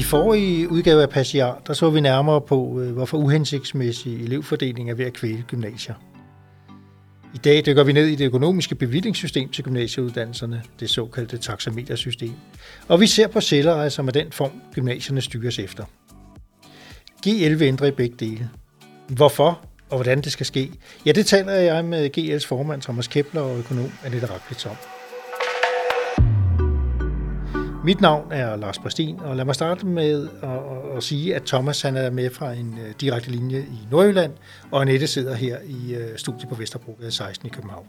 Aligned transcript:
I 0.00 0.02
forrige 0.02 0.70
udgave 0.70 1.02
af 1.02 1.10
Passiar, 1.10 1.62
der 1.66 1.72
så 1.72 1.90
vi 1.90 2.00
nærmere 2.00 2.40
på, 2.40 2.80
øh, 2.80 2.92
hvorfor 2.92 3.18
uhensigtsmæssig 3.18 4.24
elevfordeling 4.24 4.90
er 4.90 4.94
ved 4.94 5.04
at 5.04 5.12
kvæle 5.12 5.44
gymnasier. 5.48 5.94
I 7.34 7.38
dag 7.38 7.62
dykker 7.66 7.84
vi 7.84 7.92
ned 7.92 8.06
i 8.06 8.14
det 8.14 8.24
økonomiske 8.24 8.74
bevillingssystem 8.74 9.48
til 9.48 9.64
gymnasieuddannelserne, 9.64 10.62
det 10.80 10.90
såkaldte 10.90 11.38
taxametersystem, 11.38 12.32
og 12.88 13.00
vi 13.00 13.06
ser 13.06 13.26
på 13.26 13.40
selveje 13.40 13.78
er 13.78 13.82
altså 13.82 14.02
den 14.02 14.32
form, 14.32 14.50
gymnasierne 14.74 15.20
styres 15.20 15.58
efter. 15.58 15.84
G11 17.26 17.62
ændrer 17.62 17.86
i 17.86 17.90
begge 17.90 18.16
dele. 18.20 18.50
Hvorfor 19.08 19.60
og 19.90 19.96
hvordan 19.96 20.20
det 20.20 20.32
skal 20.32 20.46
ske, 20.46 20.70
ja, 21.06 21.12
det 21.12 21.26
taler 21.26 21.52
jeg 21.52 21.84
med 21.84 22.18
GL's 22.18 22.46
formand 22.46 22.82
Thomas 22.82 23.08
Kepler 23.08 23.40
og 23.40 23.58
økonom 23.58 23.92
Annette 24.04 24.26
Raklitz 24.26 24.66
om. 24.66 24.76
Mit 27.84 28.00
navn 28.00 28.32
er 28.32 28.56
Lars 28.56 28.78
Bastin, 28.78 29.20
og 29.20 29.36
lad 29.36 29.44
mig 29.44 29.54
starte 29.54 29.86
med 29.86 30.28
at, 30.42 30.96
at, 30.96 31.02
sige, 31.02 31.34
at 31.34 31.42
Thomas 31.42 31.82
han 31.82 31.96
er 31.96 32.10
med 32.10 32.30
fra 32.30 32.48
en 32.52 32.70
øh, 32.82 32.90
direkte 33.00 33.30
linje 33.30 33.60
i 33.76 33.78
Nordjylland, 33.92 34.32
og 34.72 34.80
Annette 34.80 35.06
sidder 35.06 35.34
her 35.34 35.56
i 35.78 35.80
øh, 36.00 36.16
studiet 36.16 36.48
på 36.48 36.54
Vesterbrogade 36.54 37.10
16 37.10 37.46
i 37.46 37.50
København. 37.56 37.86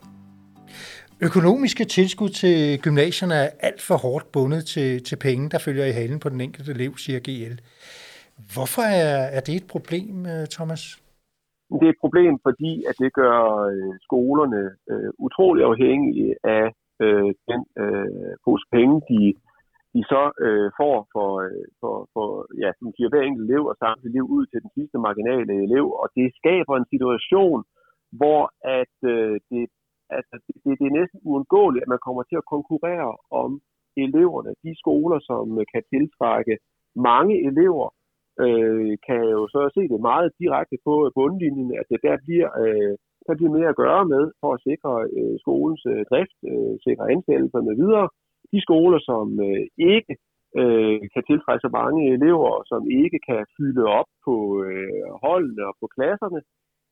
Økonomiske 1.28 1.84
tilskud 1.98 2.30
til 2.30 2.82
gymnasierne 2.86 3.36
er 3.36 3.50
alt 3.68 3.82
for 3.88 3.98
hårdt 4.06 4.32
bundet 4.34 4.66
til, 4.74 5.04
til 5.04 5.18
penge, 5.28 5.50
der 5.50 5.60
følger 5.66 5.86
i 5.86 5.98
halen 6.00 6.20
på 6.20 6.30
den 6.30 6.42
enkelte 6.42 6.72
elev, 6.72 6.92
siger 6.98 7.20
GL. 7.28 7.56
Hvorfor 8.54 8.86
er, 9.02 9.16
er 9.38 9.42
det 9.48 9.56
et 9.56 9.68
problem, 9.74 10.16
øh, 10.34 10.44
Thomas? 10.56 10.84
Det 11.80 11.86
er 11.88 11.94
et 11.96 12.04
problem, 12.06 12.34
fordi 12.48 12.74
at 12.90 12.96
det 13.04 13.14
gør 13.14 13.36
skolerne 14.08 14.64
øh, 14.92 15.10
utrolig 15.26 15.64
afhængige 15.72 16.36
af 16.44 16.66
øh, 17.04 17.30
den 17.50 17.62
øh, 17.84 18.32
pose 18.46 18.66
penge, 18.76 18.96
de 19.12 19.34
de 19.94 20.02
så 20.12 20.24
øh, 20.46 20.68
får 20.80 20.98
for, 21.14 21.30
øh, 21.46 21.66
for, 21.82 21.96
for, 22.14 22.28
ja, 22.64 22.70
som 22.80 22.88
giver 22.96 23.10
hver 23.10 23.24
enkelt 23.26 23.46
elev 23.50 23.64
og 23.72 23.76
samtidig 23.84 24.14
liv 24.16 24.26
ud 24.38 24.46
til 24.48 24.60
den 24.64 24.72
sidste 24.78 24.98
marginale 25.08 25.54
elev. 25.68 25.86
Og 26.02 26.08
det 26.18 26.28
skaber 26.40 26.74
en 26.78 26.92
situation, 26.94 27.60
hvor 28.20 28.42
at, 28.80 28.96
øh, 29.14 29.36
det, 29.50 29.64
altså, 30.18 30.34
det, 30.64 30.74
det 30.80 30.86
er 30.88 31.00
næsten 31.00 31.20
uundgåeligt, 31.30 31.84
at 31.84 31.94
man 31.94 32.06
kommer 32.06 32.24
til 32.24 32.38
at 32.42 32.50
konkurrere 32.56 33.12
om 33.42 33.52
eleverne. 34.06 34.52
De 34.66 34.72
skoler, 34.82 35.20
som 35.30 35.46
kan 35.74 35.84
tiltrække 35.94 36.56
mange 37.10 37.36
elever, 37.50 37.88
øh, 38.46 38.92
kan 39.08 39.22
jo 39.36 39.42
så 39.54 39.62
se 39.76 39.84
det 39.94 40.00
meget 40.10 40.30
direkte 40.42 40.78
på 40.88 40.94
øh, 41.06 41.12
bundlinjen, 41.20 41.70
at 41.80 41.86
det 41.92 42.00
der 42.08 42.16
bliver, 42.26 42.50
øh, 42.64 42.94
der 43.28 43.34
bliver 43.38 43.54
mere 43.58 43.70
at 43.74 43.82
gøre 43.84 44.04
med 44.14 44.24
for 44.42 44.50
at 44.54 44.64
sikre 44.70 44.94
øh, 45.18 45.36
skolens 45.44 45.84
øh, 45.94 46.02
drift, 46.12 46.38
øh, 46.52 46.74
sikre 46.88 47.12
ansættelser 47.14 47.62
med 47.68 47.76
videre 47.84 48.08
de 48.54 48.60
skoler, 48.66 49.00
som 49.10 49.26
øh, 49.48 49.66
ikke 49.96 50.14
øh, 50.60 51.00
kan 51.14 51.24
tiltrække 51.30 51.64
så 51.66 51.72
mange 51.80 52.00
elever, 52.16 52.50
og 52.60 52.64
som 52.72 52.82
ikke 53.04 53.20
kan 53.30 53.42
fylde 53.58 53.84
op 54.00 54.10
på 54.26 54.36
øh, 54.68 55.08
holdene 55.26 55.64
og 55.70 55.76
på 55.82 55.88
klasserne, 55.96 56.40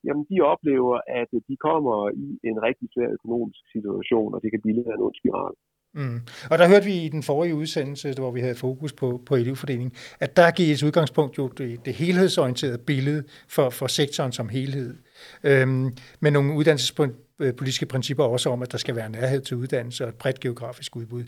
jamen 0.05 0.25
de 0.31 0.38
oplever, 0.53 0.95
at 1.21 1.29
de 1.49 1.55
kommer 1.67 1.97
i 2.23 2.27
en 2.49 2.57
rigtig 2.67 2.88
svær 2.93 3.09
økonomisk 3.17 3.63
situation, 3.75 4.33
og 4.35 4.39
det 4.43 4.49
kan 4.51 4.63
blive 4.66 4.93
en 4.93 5.05
ond 5.07 5.17
spiral. 5.21 5.53
Mm. 5.93 6.21
Og 6.49 6.57
der 6.57 6.67
hørte 6.67 6.85
vi 6.85 6.93
i 6.93 7.09
den 7.09 7.23
forrige 7.23 7.55
udsendelse, 7.55 8.13
hvor 8.13 8.31
vi 8.31 8.41
havde 8.41 8.55
fokus 8.55 8.93
på, 8.93 9.21
på 9.25 9.35
elevfordeling, 9.35 9.93
at 10.19 10.37
der 10.37 10.51
gives 10.51 10.83
udgangspunkt 10.83 11.37
jo 11.37 11.47
det, 11.47 11.85
det 11.85 11.93
helhedsorienterede 11.93 12.77
billede 12.77 13.23
for, 13.47 13.69
for 13.69 13.87
sektoren 13.87 14.31
som 14.31 14.49
helhed. 14.49 14.95
Øhm, 15.43 15.97
med 16.19 16.31
nogle 16.31 16.53
uddannelsespolitiske 16.53 17.85
principper 17.85 18.23
også 18.23 18.49
om, 18.49 18.61
at 18.61 18.71
der 18.71 18.77
skal 18.77 18.95
være 18.95 19.09
nærhed 19.09 19.41
til 19.41 19.57
uddannelse 19.57 20.03
og 20.03 20.09
et 20.09 20.15
bredt 20.15 20.39
geografisk 20.39 20.95
udbud. 20.95 21.23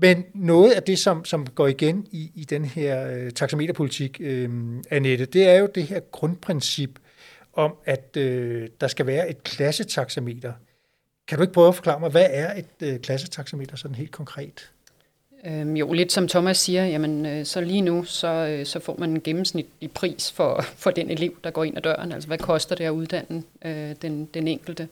Men 0.00 0.24
noget 0.34 0.72
af 0.72 0.82
det, 0.82 0.98
som, 0.98 1.24
som 1.24 1.46
går 1.46 1.66
igen 1.66 2.06
i, 2.12 2.30
i 2.34 2.44
den 2.44 2.64
her 2.64 3.10
øh, 3.10 3.30
taxameterpolitik, 3.30 4.20
øh, 4.20 4.50
Annette, 4.90 5.24
det 5.24 5.48
er 5.48 5.58
jo 5.58 5.68
det 5.74 5.82
her 5.82 6.00
grundprincip 6.00 6.98
om, 7.52 7.74
at 7.84 8.16
øh, 8.16 8.68
der 8.80 8.88
skal 8.88 9.06
være 9.06 9.30
et 9.30 9.42
klassetaxameter. 9.42 10.52
Kan 11.28 11.38
du 11.38 11.42
ikke 11.42 11.54
prøve 11.54 11.68
at 11.68 11.74
forklare 11.74 12.00
mig, 12.00 12.10
hvad 12.10 12.26
er 12.30 12.58
et 12.58 12.88
øh, 12.88 13.00
klassetaxameter 13.00 13.76
sådan 13.76 13.94
helt 13.94 14.12
konkret? 14.12 14.70
Øhm, 15.46 15.76
jo, 15.76 15.92
lidt 15.92 16.12
som 16.12 16.28
Thomas 16.28 16.58
siger, 16.58 16.86
jamen, 16.86 17.26
øh, 17.26 17.44
så 17.44 17.60
lige 17.60 17.80
nu, 17.80 18.04
så, 18.04 18.28
øh, 18.28 18.66
så 18.66 18.80
får 18.80 18.96
man 18.98 19.10
en 19.10 19.20
gennemsnitlig 19.20 19.90
pris 19.90 20.32
for, 20.32 20.60
for 20.82 20.90
den 20.90 21.10
elev, 21.10 21.32
der 21.44 21.50
går 21.50 21.64
ind 21.64 21.76
ad 21.76 21.82
døren. 21.82 22.12
Altså, 22.12 22.26
hvad 22.26 22.38
koster 22.38 22.76
det 22.76 22.84
at 22.84 22.90
uddanne 22.90 23.42
øh, 23.64 23.94
den, 24.02 24.24
den 24.34 24.48
enkelte? 24.48 24.88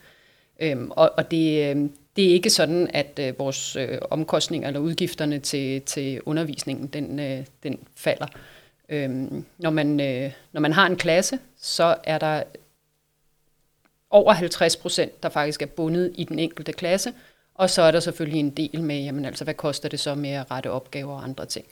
Øhm, 0.60 0.90
og 0.90 1.12
og 1.16 1.30
det, 1.30 1.70
øh, 1.70 1.88
det 2.16 2.24
er 2.24 2.32
ikke 2.32 2.50
sådan, 2.50 2.90
at 2.94 3.18
øh, 3.20 3.38
vores 3.38 3.76
øh, 3.76 3.98
omkostninger 4.10 4.68
eller 4.68 4.80
udgifterne 4.80 5.38
til, 5.38 5.82
til 5.82 6.20
undervisningen, 6.26 6.86
den, 6.86 7.20
øh, 7.20 7.46
den 7.62 7.78
falder. 7.96 8.26
Øhm, 8.88 9.44
når, 9.58 9.70
man, 9.70 10.00
øh, 10.00 10.32
når 10.52 10.60
man 10.60 10.72
har 10.72 10.86
en 10.86 10.96
klasse, 10.96 11.38
så 11.60 11.96
er 12.04 12.18
der 12.18 12.42
over 14.12 14.32
50 14.32 14.76
procent, 14.76 15.22
der 15.22 15.28
faktisk 15.28 15.62
er 15.62 15.66
bundet 15.66 16.12
i 16.14 16.24
den 16.24 16.38
enkelte 16.38 16.72
klasse, 16.72 17.12
og 17.54 17.70
så 17.70 17.82
er 17.82 17.90
der 17.90 18.00
selvfølgelig 18.00 18.40
en 18.40 18.50
del 18.50 18.82
med, 18.82 19.00
jamen 19.00 19.24
altså, 19.24 19.44
hvad 19.44 19.54
koster 19.54 19.88
det 19.88 20.00
så 20.00 20.14
med 20.14 20.30
at 20.30 20.50
rette 20.50 20.70
opgaver 20.70 21.12
og 21.12 21.24
andre 21.24 21.46
ting. 21.46 21.66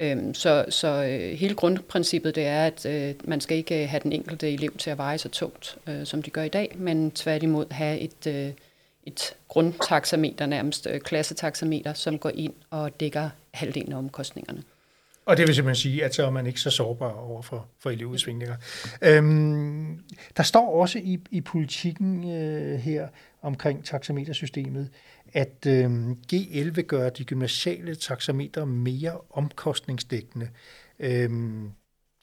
Øhm, 0.00 0.34
så 0.34 0.64
så 0.68 0.88
øh, 0.88 1.38
hele 1.38 1.54
grundprincippet 1.54 2.34
det 2.34 2.46
er, 2.46 2.66
at 2.66 2.86
øh, 2.86 3.14
man 3.24 3.40
skal 3.40 3.56
ikke 3.56 3.82
øh, 3.82 3.88
have 3.88 4.00
den 4.02 4.12
enkelte 4.12 4.52
elev 4.52 4.76
til 4.76 4.90
at 4.90 4.98
veje 4.98 5.18
så 5.18 5.28
tungt, 5.28 5.78
øh, 5.86 6.06
som 6.06 6.22
de 6.22 6.30
gør 6.30 6.42
i 6.42 6.48
dag, 6.48 6.72
men 6.76 7.10
tværtimod 7.10 7.66
have 7.70 7.98
et, 7.98 8.26
øh, 8.26 8.50
et 9.04 9.34
grundtaxameter, 9.48 10.46
nærmest 10.46 10.86
øh, 10.90 11.00
klassetaxameter, 11.00 11.92
som 11.92 12.18
går 12.18 12.30
ind 12.34 12.54
og 12.70 13.00
dækker 13.00 13.30
halvdelen 13.54 13.92
af 13.92 13.98
omkostningerne. 13.98 14.62
Og 15.26 15.36
det 15.36 15.46
vil 15.46 15.54
simpelthen 15.54 15.82
sige, 15.82 16.04
at 16.04 16.14
så 16.14 16.26
er 16.26 16.30
man 16.30 16.46
ikke 16.46 16.60
så 16.60 16.70
sårbar 16.70 17.10
over 17.10 17.42
for, 17.42 17.68
for 17.78 17.90
elevudsvingninger. 17.90 18.56
Øhm, 19.02 20.00
der 20.36 20.42
står 20.42 20.80
også 20.80 20.98
i, 20.98 21.18
i 21.30 21.40
politikken 21.40 22.30
øh, 22.30 22.78
her 22.78 23.08
omkring 23.42 23.84
taxametersystemet, 23.84 24.90
at 25.32 25.66
øh, 25.66 26.10
G11 26.32 26.70
vil 26.70 26.84
gøre 26.84 27.10
de 27.10 27.24
gymnasiale 27.24 27.94
taxameter 27.94 28.64
mere 28.64 29.18
omkostningsdækkende. 29.30 30.48
Øhm, 30.98 31.70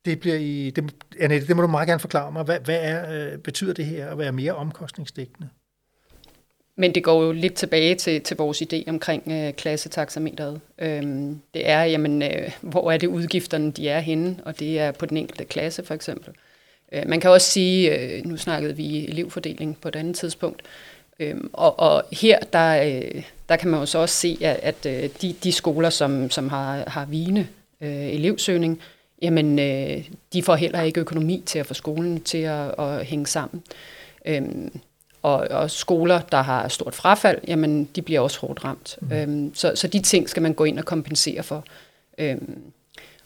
det 0.06 0.20
bliver 0.20 0.36
i, 0.36 0.70
det, 0.70 0.96
Annette, 1.20 1.48
det 1.48 1.56
må 1.56 1.62
du 1.62 1.68
meget 1.68 1.88
gerne 1.88 2.00
forklare 2.00 2.32
mig. 2.32 2.44
Hvad, 2.44 2.60
hvad 2.60 2.80
er, 2.82 3.32
øh, 3.34 3.40
betyder 3.40 3.74
det 3.74 3.86
her 3.86 4.10
at 4.10 4.18
være 4.18 4.32
mere 4.32 4.56
omkostningsdækkende? 4.56 5.50
Men 6.80 6.96
det 6.96 7.04
går 7.04 7.24
jo 7.24 7.32
lidt 7.32 7.54
tilbage 7.54 7.96
til, 7.96 8.22
til 8.22 8.38
vores 8.38 8.62
idé 8.62 8.84
omkring 8.88 9.24
øh, 9.32 9.54
klassetaxameteret. 9.54 10.62
Øhm, 10.80 11.40
det 11.54 11.70
er, 11.70 11.84
jamen, 11.84 12.22
øh, 12.22 12.52
hvor 12.62 12.92
er 12.92 12.98
det 12.98 13.08
udgifterne, 13.08 13.72
de 13.72 13.90
er 13.90 14.00
henne, 14.00 14.36
og 14.46 14.60
det 14.60 14.80
er 14.80 14.92
på 14.92 15.06
den 15.06 15.18
enkelte 15.18 15.46
klasse 15.46 15.86
for 15.86 15.94
eksempel. 15.94 16.34
Øh, 16.92 17.04
man 17.08 17.20
kan 17.20 17.30
også 17.30 17.50
sige, 17.50 18.00
øh, 18.00 18.26
nu 18.26 18.38
snakkede 18.38 18.76
vi 18.76 19.08
elevfordeling 19.08 19.78
på 19.82 19.88
et 19.88 19.96
andet 19.96 20.16
tidspunkt, 20.16 20.62
øh, 21.20 21.36
og, 21.54 21.80
og 21.80 22.04
her, 22.12 22.40
der, 22.54 22.84
øh, 22.84 23.24
der 23.50 23.56
kan 23.56 23.70
man 23.70 23.80
jo 23.80 23.86
så 23.86 23.98
også 23.98 24.16
se, 24.16 24.38
at, 24.42 24.60
at 24.64 25.04
øh, 25.04 25.10
de, 25.22 25.36
de 25.44 25.52
skoler, 25.52 25.90
som, 25.90 26.30
som 26.30 26.50
har, 26.50 26.84
har 26.88 27.06
vigende 27.06 27.48
øh, 27.82 28.08
elevsøgning, 28.08 28.82
jamen, 29.22 29.60
øh, 29.60 30.10
de 30.34 30.44
får 30.44 30.56
heller 30.56 30.82
ikke 30.82 31.00
økonomi 31.00 31.44
til 31.46 31.60
at 31.60 31.66
få 31.66 31.74
skolen 31.74 32.22
til 32.22 32.38
at, 32.38 32.80
at 32.80 33.06
hænge 33.06 33.28
sammen. 33.28 33.64
Øhm, 34.26 34.80
og, 35.22 35.38
og 35.38 35.72
skoler, 35.72 36.22
der 36.22 36.42
har 36.42 36.68
stort 36.68 36.96
frafald, 36.96 37.38
jamen 37.48 37.90
de 37.96 38.02
bliver 38.02 38.20
også 38.20 38.40
hårdt 38.40 38.66
ramt. 38.66 38.98
Mm. 39.02 39.12
Øhm, 39.12 39.56
så, 39.56 39.72
så 39.76 39.88
de 39.88 40.02
ting 40.02 40.30
skal 40.30 40.42
man 40.42 40.54
gå 40.54 40.64
ind 40.64 40.80
og 40.80 40.86
kompensere 40.86 41.44
for. 41.44 41.64
Øhm, 42.18 42.62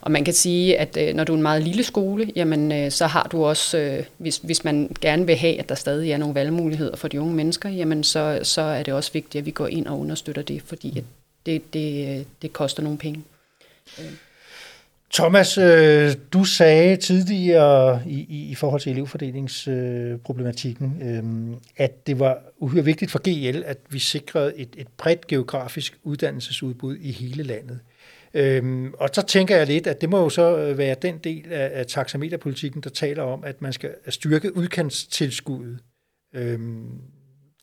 og 0.02 0.12
man 0.12 0.26
kan 0.26 0.34
sige, 0.34 0.80
at 0.80 0.98
øh, 0.98 1.14
når 1.14 1.24
du 1.24 1.34
er 1.34 1.38
en 1.38 1.42
meget 1.42 1.64
lille 1.64 1.84
skole, 1.84 2.32
jamen 2.36 2.72
øh, 2.72 2.92
så 2.92 3.08
har 3.08 3.28
du 3.32 3.46
også, 3.46 3.78
øh, 3.78 4.04
hvis, 4.18 4.38
hvis 4.38 4.64
man 4.64 4.96
gerne 5.02 5.26
vil 5.26 5.36
have, 5.36 5.60
at 5.60 5.70
der 5.70 5.76
stadig 5.76 6.12
er 6.12 6.18
nogle 6.18 6.36
valgmuligheder 6.36 6.96
for 6.96 7.08
de 7.08 7.22
unge 7.22 7.34
mennesker, 7.34 7.70
jamen 7.70 8.04
så, 8.04 8.40
så 8.44 8.62
er 8.62 8.84
det 8.84 8.94
også 8.94 9.12
vigtigt, 9.14 9.40
at 9.40 9.46
vi 9.46 9.52
går 9.52 9.68
ind 9.68 9.88
og 9.88 10.00
understøtter 10.00 10.42
det, 10.42 10.62
fordi 10.66 10.98
at 10.98 11.04
det, 11.46 11.74
det, 11.74 12.26
det 12.42 12.54
koster 12.54 12.84
nogle 12.84 12.98
penge. 12.98 13.24
Øh. 14.00 14.06
Thomas, 15.14 15.58
øh, 15.58 16.12
du 16.34 16.44
sagde 16.44 16.96
tidligere 16.96 18.02
i, 18.08 18.26
i, 18.30 18.52
i 18.52 18.56
forhold 18.56 18.82
til 18.82 18.92
elevfordelingsproblematikken, 18.92 21.02
øh, 21.02 21.24
at 21.78 22.08
det 22.08 22.20
var 22.20 22.42
uhyre 22.58 22.86
vigtigt 22.86 23.12
for 23.12 23.20
GL, 23.20 23.64
at 23.66 23.78
vi 23.90 24.00
sikrede 24.00 24.58
et, 24.58 24.76
et 24.78 24.88
bredt 24.98 25.28
geografisk 25.28 26.00
uddannelsesudbud 26.04 26.98
i 26.98 27.12
hele 27.12 27.44
landet. 27.44 27.80
Øhm, 28.34 28.94
og 28.94 29.10
så 29.14 29.22
tænker 29.22 29.58
jeg 29.58 29.68
lidt, 29.68 29.88
at 29.88 30.02
det 30.02 30.10
må 30.10 30.24
jo 30.24 30.30
så 30.30 30.58
øh, 30.58 30.78
være 30.78 30.96
den 31.02 31.18
del 31.18 31.52
af, 31.52 31.72
af 31.74 31.86
taxameterpolitikken, 31.86 32.82
der 32.82 32.90
taler 32.90 33.24
om, 33.24 33.44
at 33.44 33.62
man 33.62 33.74
skal 33.74 33.90
styrke 34.10 34.58
udkantstilskuddet. 34.58 35.80
Øhm, 36.36 37.02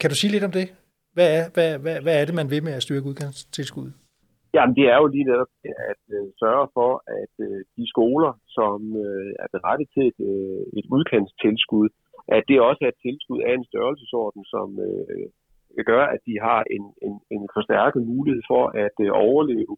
kan 0.01 0.11
du 0.11 0.17
sige 0.17 0.31
lidt 0.31 0.45
om 0.45 0.53
det? 0.53 0.69
Hvad 1.13 1.37
er, 1.37 1.49
hvad, 1.49 1.79
hvad, 1.79 2.01
hvad 2.01 2.21
er 2.21 2.25
det, 2.25 2.35
man 2.35 2.51
vil 2.51 2.63
med 2.63 2.73
at 2.73 2.83
styrke 2.83 3.07
udkantstilskuddet? 3.07 3.93
Jamen, 4.55 4.77
det 4.79 4.87
er 4.93 4.97
jo 5.03 5.07
lige 5.07 5.29
netop 5.31 5.53
at 5.93 6.03
øh, 6.17 6.27
sørge 6.43 6.67
for, 6.77 6.93
at 7.21 7.35
øh, 7.47 7.61
de 7.77 7.85
skoler, 7.93 8.33
som 8.57 8.79
øh, 9.05 9.31
er 9.43 9.49
berettet 9.55 9.89
til 9.95 10.05
et, 10.11 10.21
øh, 10.33 10.63
et 10.79 10.87
udkantstilskud, 10.95 11.89
at 12.37 12.43
det 12.49 12.67
også 12.69 12.81
er 12.85 12.91
et 12.93 13.03
tilskud 13.07 13.41
af 13.49 13.53
en 13.55 13.69
størrelsesorden, 13.71 14.43
som 14.55 14.69
øh, 14.89 15.27
gør, 15.91 16.05
at 16.15 16.21
de 16.29 16.35
har 16.47 16.61
en, 16.77 16.85
en, 17.07 17.15
en 17.35 17.45
forstærket 17.57 18.03
mulighed 18.13 18.43
for 18.53 18.65
at 18.85 18.97
øh, 19.07 19.11
overleve, 19.27 19.77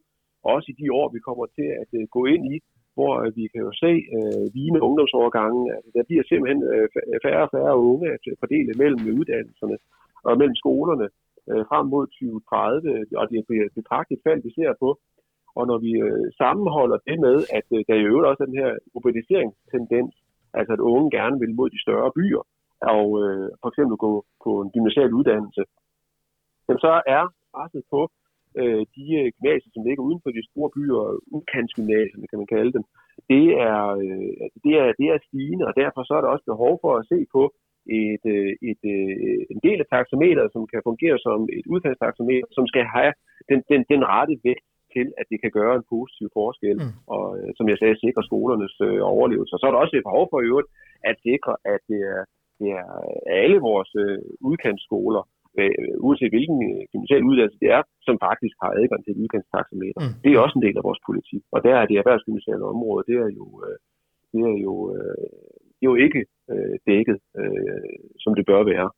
også 0.52 0.66
i 0.72 0.78
de 0.80 0.88
år, 1.00 1.06
vi 1.14 1.20
kommer 1.28 1.46
til 1.58 1.68
at 1.82 1.90
øh, 1.98 2.04
gå 2.16 2.22
ind 2.34 2.44
i, 2.54 2.56
hvor 2.96 3.12
øh, 3.22 3.30
vi 3.38 3.44
kan 3.52 3.60
jo 3.66 3.72
se 3.84 3.92
øh, 4.16 4.44
vigende 4.56 4.84
ungdomsovergange, 4.86 5.62
Altså, 5.74 5.90
der 5.96 6.02
bliver 6.08 6.24
simpelthen 6.30 6.62
øh, 6.72 6.86
færre 7.24 7.42
og 7.46 7.52
færre 7.56 7.76
unge 7.90 8.06
at 8.14 8.22
fordele 8.40 8.72
mellem 8.82 9.02
uddannelserne 9.18 9.76
og 10.28 10.32
mellem 10.40 10.56
skolerne 10.62 11.06
øh, 11.50 11.62
frem 11.70 11.86
mod 11.94 12.04
2030, 12.06 13.18
og 13.20 13.24
det 13.28 13.36
er 13.38 13.66
et 13.66 13.78
betragteligt 13.80 14.24
fald, 14.26 14.40
vi 14.42 14.52
ser 14.58 14.72
på. 14.84 14.90
Og 15.58 15.64
når 15.70 15.78
vi 15.86 15.92
øh, 16.06 16.26
sammenholder 16.40 16.98
det 17.08 17.16
med, 17.26 17.36
at 17.58 17.66
øh, 17.76 17.80
der 17.88 17.94
i 17.98 18.08
øvrigt 18.10 18.30
også 18.30 18.42
er 18.42 18.50
den 18.50 18.60
her 18.62 18.72
urbaniseringstendens, 18.94 20.14
altså 20.58 20.72
at 20.72 20.86
unge 20.92 21.10
gerne 21.18 21.36
vil 21.42 21.54
mod 21.54 21.68
de 21.70 21.84
større 21.86 22.10
byer, 22.18 22.42
og 22.96 23.06
øh, 23.22 23.48
for 23.60 23.68
eksempel 23.70 23.96
gå 24.06 24.12
på 24.44 24.50
en 24.62 24.70
gymnasial 24.74 25.12
uddannelse, 25.18 25.62
jamen 26.66 26.80
så 26.86 26.92
er 27.16 27.24
presset 27.54 27.84
på 27.94 28.00
øh, 28.60 28.82
de 28.96 29.04
øh, 29.20 29.28
gymnasier, 29.36 29.70
som 29.72 29.84
ligger 29.86 30.02
uden 30.08 30.20
for 30.22 30.30
de 30.30 30.48
store 30.50 30.70
byer, 30.76 31.02
udkantsgymnasierne 31.36 32.26
kan 32.30 32.38
man 32.42 32.52
kalde 32.54 32.72
dem, 32.76 32.84
det 33.32 33.46
er, 33.70 33.80
øh, 34.04 34.32
altså, 34.44 34.58
det, 34.64 34.72
er, 34.82 34.88
det 35.00 35.06
er 35.14 35.18
stigende, 35.28 35.64
og 35.68 35.74
derfor 35.82 36.02
så 36.04 36.12
er 36.14 36.22
der 36.22 36.34
også 36.34 36.46
behov 36.52 36.74
for 36.82 36.92
at 36.96 37.06
se 37.12 37.18
på 37.34 37.42
et, 37.86 38.24
øh, 38.34 38.52
et, 38.70 38.82
et, 38.92 39.46
en 39.54 39.60
del 39.66 39.78
af 39.82 39.88
taxameteret, 39.94 40.52
som 40.52 40.62
kan 40.72 40.80
fungere 40.90 41.18
som 41.26 41.38
et 41.58 41.66
udfaldstaxameter, 41.74 42.48
som 42.56 42.64
skal 42.72 42.84
have 42.96 43.12
den, 43.50 43.58
den, 43.70 43.80
den 43.92 44.02
rette 44.12 44.34
vægt 44.46 44.66
til, 44.94 45.06
at 45.20 45.26
det 45.30 45.38
kan 45.40 45.52
gøre 45.58 45.74
en 45.76 45.88
positiv 45.94 46.28
forskel, 46.38 46.76
mm. 46.82 46.94
og 47.14 47.24
som 47.58 47.66
jeg 47.70 47.78
sagde, 47.78 48.02
sikre 48.04 48.22
skolernes 48.28 48.74
øh, 48.88 49.00
overlevelse. 49.14 49.54
Og 49.54 49.58
så 49.58 49.66
er 49.66 49.72
der 49.72 49.82
også 49.84 49.96
et 49.96 50.08
behov 50.08 50.24
for 50.30 50.38
i 50.40 50.48
øvrigt 50.52 50.70
at 51.10 51.16
sikre, 51.28 51.52
at 51.74 51.80
det 51.90 52.00
er, 52.14 52.22
det 52.60 52.68
er 52.80 52.88
alle 53.42 53.58
vores 53.68 53.90
øh, 54.04 54.18
udkantsskoler, 54.48 55.22
øh, 55.60 55.94
uanset 56.06 56.34
hvilken 56.34 56.58
øh, 56.70 56.82
gymnasial 56.92 57.22
uddannelse 57.30 57.62
det 57.62 57.70
er, 57.78 57.82
som 58.06 58.16
faktisk 58.26 58.56
har 58.62 58.70
adgang 58.80 59.00
til 59.02 59.12
et 59.12 59.22
udkantstaxameter. 59.24 60.00
Mm. 60.02 60.14
Det 60.22 60.28
er 60.30 60.44
også 60.44 60.56
en 60.58 60.66
del 60.66 60.76
af 60.80 60.86
vores 60.88 61.02
politik. 61.08 61.42
Og 61.54 61.58
der 61.66 61.74
er 61.80 61.86
det 61.86 61.96
erhvervsgymnasiale 61.96 62.64
område, 62.74 63.06
det 63.08 63.16
er 63.24 63.30
jo, 63.40 63.46
øh, 63.64 63.76
det 64.32 64.42
er 64.50 64.56
jo, 64.66 64.74
øh, 64.96 65.26
jo 65.82 65.94
ikke 65.94 66.20
øh, 66.50 66.74
dækket, 66.86 67.18
øh, 67.40 67.96
som 68.18 68.34
det 68.34 68.44
bør 68.46 68.62
være. 68.72 68.90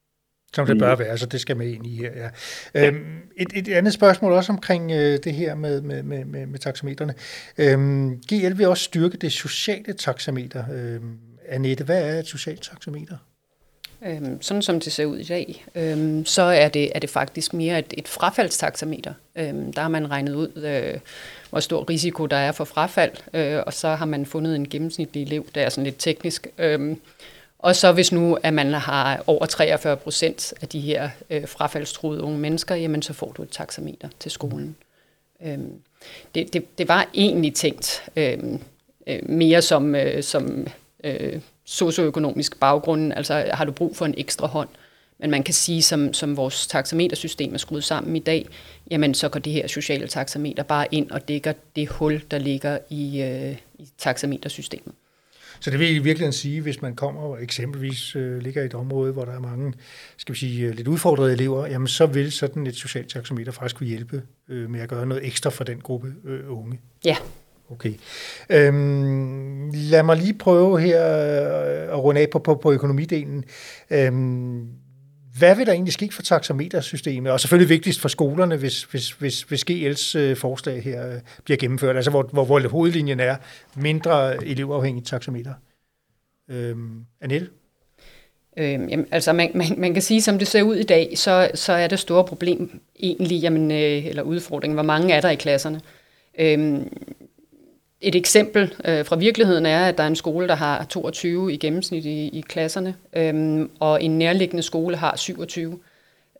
Som 0.52 0.66
det 0.66 0.78
bør 0.78 0.96
være, 0.96 1.18
så 1.18 1.26
det 1.26 1.40
skal 1.40 1.56
med 1.56 1.66
ind 1.66 1.86
i 1.86 1.96
her, 1.96 2.12
ja. 2.22 2.28
Øhm, 2.86 3.18
et, 3.36 3.48
et 3.56 3.68
andet 3.68 3.92
spørgsmål 3.92 4.32
også 4.32 4.52
omkring 4.52 4.92
øh, 4.92 5.18
det 5.24 5.32
her 5.32 5.54
med, 5.54 5.82
med, 5.82 6.02
med, 6.02 6.24
med, 6.24 6.46
med 6.46 6.58
taxameterne. 6.58 7.14
Øhm, 7.58 8.20
GL 8.28 8.58
vil 8.58 8.66
også 8.68 8.84
styrke 8.84 9.16
det 9.16 9.32
sociale 9.32 9.92
taxameter. 9.92 10.64
Øhm, 10.74 11.18
Annette, 11.48 11.84
hvad 11.84 12.14
er 12.14 12.18
et 12.18 12.26
socialt 12.26 12.62
taxameter? 12.62 13.16
Øhm, 14.06 14.42
sådan 14.42 14.62
som 14.62 14.80
det 14.80 14.92
ser 14.92 15.04
ud 15.04 15.18
i 15.18 15.24
dag, 15.24 15.64
øhm, 15.74 16.26
så 16.26 16.42
er 16.42 16.68
det, 16.68 16.90
er 16.94 16.98
det 16.98 17.10
faktisk 17.10 17.54
mere 17.54 17.78
et, 17.78 17.94
et 17.98 18.08
frafaldstaxameter. 18.08 19.12
Øhm, 19.36 19.72
der 19.72 19.82
har 19.82 19.88
man 19.88 20.10
regnet 20.10 20.34
ud, 20.34 20.48
øh, 20.56 21.00
hvor 21.50 21.60
stor 21.60 21.90
risiko 21.90 22.26
der 22.26 22.36
er 22.36 22.52
for 22.52 22.64
frafald, 22.64 23.12
øh, 23.34 23.62
og 23.66 23.72
så 23.72 23.88
har 23.88 24.04
man 24.04 24.26
fundet 24.26 24.56
en 24.56 24.68
gennemsnitlig 24.68 25.22
elev, 25.22 25.46
der 25.54 25.62
er 25.62 25.68
sådan 25.68 25.84
lidt 25.84 25.98
teknisk. 25.98 26.46
Øhm, 26.58 27.00
og 27.58 27.76
så 27.76 27.92
hvis 27.92 28.12
nu, 28.12 28.38
at 28.42 28.54
man 28.54 28.72
har 28.72 29.22
over 29.26 29.46
43 29.46 29.96
procent 29.96 30.54
af 30.62 30.68
de 30.68 30.80
her 30.80 31.10
øh, 31.30 31.48
frafaldstruede 31.48 32.22
unge 32.22 32.38
mennesker, 32.38 32.74
jamen 32.74 33.02
så 33.02 33.12
får 33.12 33.32
du 33.32 33.42
et 33.42 33.50
taxameter 33.50 34.08
til 34.20 34.30
skolen. 34.30 34.76
Øhm, 35.44 35.72
det, 36.34 36.52
det, 36.52 36.78
det 36.78 36.88
var 36.88 37.08
egentlig 37.14 37.54
tænkt 37.54 38.08
øh, 38.16 38.38
øh, 39.06 39.28
mere 39.28 39.62
som, 39.62 39.94
øh, 39.94 40.22
som 40.22 40.66
øh, 41.04 41.40
socioøkonomisk 41.64 42.60
baggrund, 42.60 43.12
altså 43.12 43.50
har 43.52 43.64
du 43.64 43.72
brug 43.72 43.96
for 43.96 44.04
en 44.04 44.14
ekstra 44.16 44.46
hånd. 44.46 44.68
Men 45.18 45.30
man 45.30 45.42
kan 45.42 45.54
sige, 45.54 45.82
som, 45.82 46.12
som 46.12 46.36
vores 46.36 46.66
taxametersystem 46.66 47.54
er 47.54 47.58
skruet 47.58 47.84
sammen 47.84 48.16
i 48.16 48.18
dag, 48.18 48.46
jamen 48.90 49.14
så 49.14 49.28
går 49.28 49.40
det 49.40 49.52
her 49.52 49.66
sociale 49.66 50.06
taxameter 50.06 50.62
bare 50.62 50.86
ind 50.90 51.10
og 51.10 51.28
dækker 51.28 51.52
det 51.76 51.88
hul, 51.88 52.22
der 52.30 52.38
ligger 52.38 52.78
i, 52.90 53.22
øh, 53.22 53.56
i 53.78 53.88
taxametersystemet. 53.98 54.94
Så 55.60 55.70
det 55.70 55.78
vil 55.78 55.90
i 55.90 55.98
virkeligheden 55.98 56.32
sige, 56.32 56.60
hvis 56.60 56.82
man 56.82 56.94
kommer 56.94 57.20
og 57.20 57.42
eksempelvis 57.42 58.16
øh, 58.16 58.38
ligger 58.38 58.62
i 58.62 58.66
et 58.66 58.74
område, 58.74 59.12
hvor 59.12 59.24
der 59.24 59.32
er 59.32 59.40
mange, 59.40 59.72
skal 60.16 60.34
vi 60.34 60.38
sige, 60.38 60.66
øh, 60.66 60.74
lidt 60.74 60.88
udfordrede 60.88 61.32
elever, 61.32 61.66
jamen 61.66 61.88
så 61.88 62.06
vil 62.06 62.32
sådan 62.32 62.66
et 62.66 62.76
socialt 62.76 63.10
taxameter 63.10 63.52
faktisk 63.52 63.76
kunne 63.76 63.88
hjælpe 63.88 64.22
øh, 64.48 64.70
med 64.70 64.80
at 64.80 64.88
gøre 64.88 65.06
noget 65.06 65.26
ekstra 65.26 65.50
for 65.50 65.64
den 65.64 65.80
gruppe 65.80 66.12
øh, 66.24 66.58
unge. 66.58 66.80
Ja, 67.04 67.16
Okay. 67.70 67.92
Øhm, 68.50 69.70
lad 69.74 70.02
mig 70.02 70.16
lige 70.16 70.34
prøve 70.34 70.80
her 70.80 71.06
øh, 71.06 71.92
at 71.92 71.98
runde 71.98 72.20
af 72.20 72.30
på, 72.30 72.38
på, 72.38 72.54
på 72.54 72.72
økonomidelen. 72.72 73.44
Øhm, 73.90 74.68
hvad 75.38 75.56
vil 75.56 75.66
der 75.66 75.72
egentlig 75.72 75.92
ske 75.92 76.08
for 76.12 76.22
taxametersystemet? 76.22 77.32
Og 77.32 77.40
selvfølgelig 77.40 77.68
vigtigst 77.68 78.00
for 78.00 78.08
skolerne, 78.08 78.56
hvis, 78.56 78.82
hvis, 78.82 79.10
hvis, 79.10 79.42
hvis 79.42 79.64
GL's 79.70 80.18
øh, 80.18 80.36
forslag 80.36 80.82
her 80.82 81.14
øh, 81.14 81.20
bliver 81.44 81.58
gennemført, 81.58 81.96
altså 81.96 82.10
hvor, 82.10 82.22
hvor, 82.22 82.44
hvor 82.44 82.68
hovedlinjen 82.68 83.20
er 83.20 83.36
mindre 83.76 84.46
elevafhængigt 84.46 85.06
taxameter. 85.06 85.52
Øhm, 86.50 87.04
Annette? 87.20 87.48
Øhm, 88.56 88.88
jamen, 88.88 89.06
altså 89.10 89.32
man, 89.32 89.50
man, 89.54 89.66
man 89.76 89.92
kan 89.92 90.02
sige, 90.02 90.22
som 90.22 90.38
det 90.38 90.48
ser 90.48 90.62
ud 90.62 90.76
i 90.76 90.82
dag, 90.82 91.18
så, 91.18 91.50
så 91.54 91.72
er 91.72 91.86
det 91.86 91.98
store 91.98 92.24
problem 92.24 92.80
egentlig, 93.00 93.40
jamen, 93.40 93.70
øh, 93.70 94.06
eller 94.06 94.22
udfordringen, 94.22 94.74
hvor 94.74 94.82
mange 94.82 95.14
er 95.14 95.20
der 95.20 95.30
i 95.30 95.34
klasserne. 95.34 95.80
Øhm, 96.38 96.88
et 98.04 98.14
eksempel 98.14 98.74
øh, 98.84 99.04
fra 99.04 99.16
virkeligheden 99.16 99.66
er, 99.66 99.84
at 99.84 99.98
der 99.98 100.04
er 100.04 100.08
en 100.08 100.16
skole, 100.16 100.48
der 100.48 100.54
har 100.54 100.84
22 100.84 101.52
i 101.52 101.56
gennemsnit 101.56 102.04
i, 102.04 102.28
i 102.28 102.40
klasserne, 102.40 102.94
øhm, 103.16 103.70
og 103.80 104.02
en 104.02 104.18
nærliggende 104.18 104.62
skole 104.62 104.96
har 104.96 105.16
27 105.16 105.78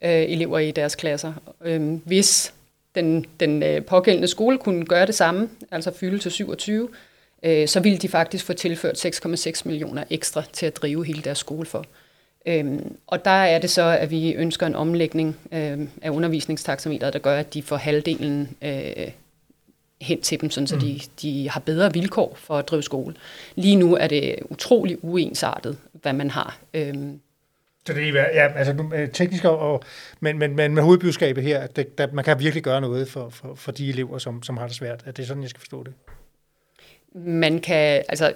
øh, 0.03 0.11
elever 0.11 0.59
i 0.59 0.71
deres 0.71 0.95
klasser. 0.95 1.33
Øhm, 1.65 2.01
hvis 2.05 2.53
den, 2.95 3.25
den 3.39 3.63
øh, 3.63 3.85
pågældende 3.85 4.27
skole 4.27 4.57
kunne 4.57 4.85
gøre 4.85 5.05
det 5.05 5.15
samme, 5.15 5.49
altså 5.71 5.91
fylde 5.93 6.19
til 6.19 6.31
27, 6.31 6.89
øh, 7.43 7.67
så 7.67 7.79
ville 7.79 7.97
de 7.97 8.07
faktisk 8.07 8.45
få 8.45 8.53
tilført 8.53 9.05
6,6 9.05 9.61
millioner 9.65 10.03
ekstra 10.09 10.43
til 10.53 10.65
at 10.65 10.75
drive 10.75 11.05
hele 11.05 11.21
deres 11.21 11.37
skole 11.37 11.65
for. 11.65 11.85
Øhm, 12.45 12.95
og 13.07 13.25
der 13.25 13.31
er 13.31 13.59
det 13.59 13.69
så, 13.69 13.83
at 13.83 14.11
vi 14.11 14.33
ønsker 14.33 14.67
en 14.67 14.75
omlægning 14.75 15.37
øh, 15.51 15.79
af 16.01 16.09
undervisningstaxameteret, 16.09 17.13
der 17.13 17.19
gør, 17.19 17.37
at 17.37 17.53
de 17.53 17.63
får 17.63 17.75
halvdelen 17.75 18.49
øh, 18.61 19.11
hen 20.01 20.21
til 20.21 20.41
dem, 20.41 20.49
sådan, 20.49 20.67
så 20.67 20.75
de, 20.75 20.93
mm. 20.93 21.11
de 21.21 21.49
har 21.49 21.59
bedre 21.59 21.93
vilkår 21.93 22.33
for 22.37 22.57
at 22.57 22.67
drive 22.67 22.83
skole. 22.83 23.15
Lige 23.55 23.75
nu 23.75 23.95
er 23.95 24.07
det 24.07 24.35
utrolig 24.49 24.97
uensartet, 25.01 25.77
hvad 25.93 26.13
man 26.13 26.29
har. 26.29 26.59
Øhm. 26.73 27.19
Så 27.87 27.93
det 27.93 28.07
er 28.07 28.13
ja, 28.13 28.53
altså 28.55 28.85
øh, 28.95 29.09
teknisk 29.09 29.45
og, 29.45 29.83
men, 30.19 30.39
men, 30.39 30.55
men 30.55 30.73
med 30.73 30.83
hovedbudskabet 30.83 31.43
her, 31.43 31.59
at 31.59 31.75
det, 31.75 31.97
der, 31.97 32.07
man 32.11 32.25
kan 32.25 32.39
virkelig 32.39 32.63
gøre 32.63 32.81
noget 32.81 33.07
for, 33.07 33.29
for, 33.29 33.55
for 33.55 33.71
de 33.71 33.89
elever, 33.89 34.17
som, 34.17 34.43
som 34.43 34.57
har 34.57 34.67
det 34.67 34.75
svært. 34.75 35.03
Er 35.05 35.11
det 35.11 35.27
sådan, 35.27 35.43
jeg 35.43 35.49
skal 35.49 35.59
forstå 35.59 35.83
det? 35.83 35.93
Man, 37.15 37.59
kan, 37.59 38.03
altså, 38.09 38.33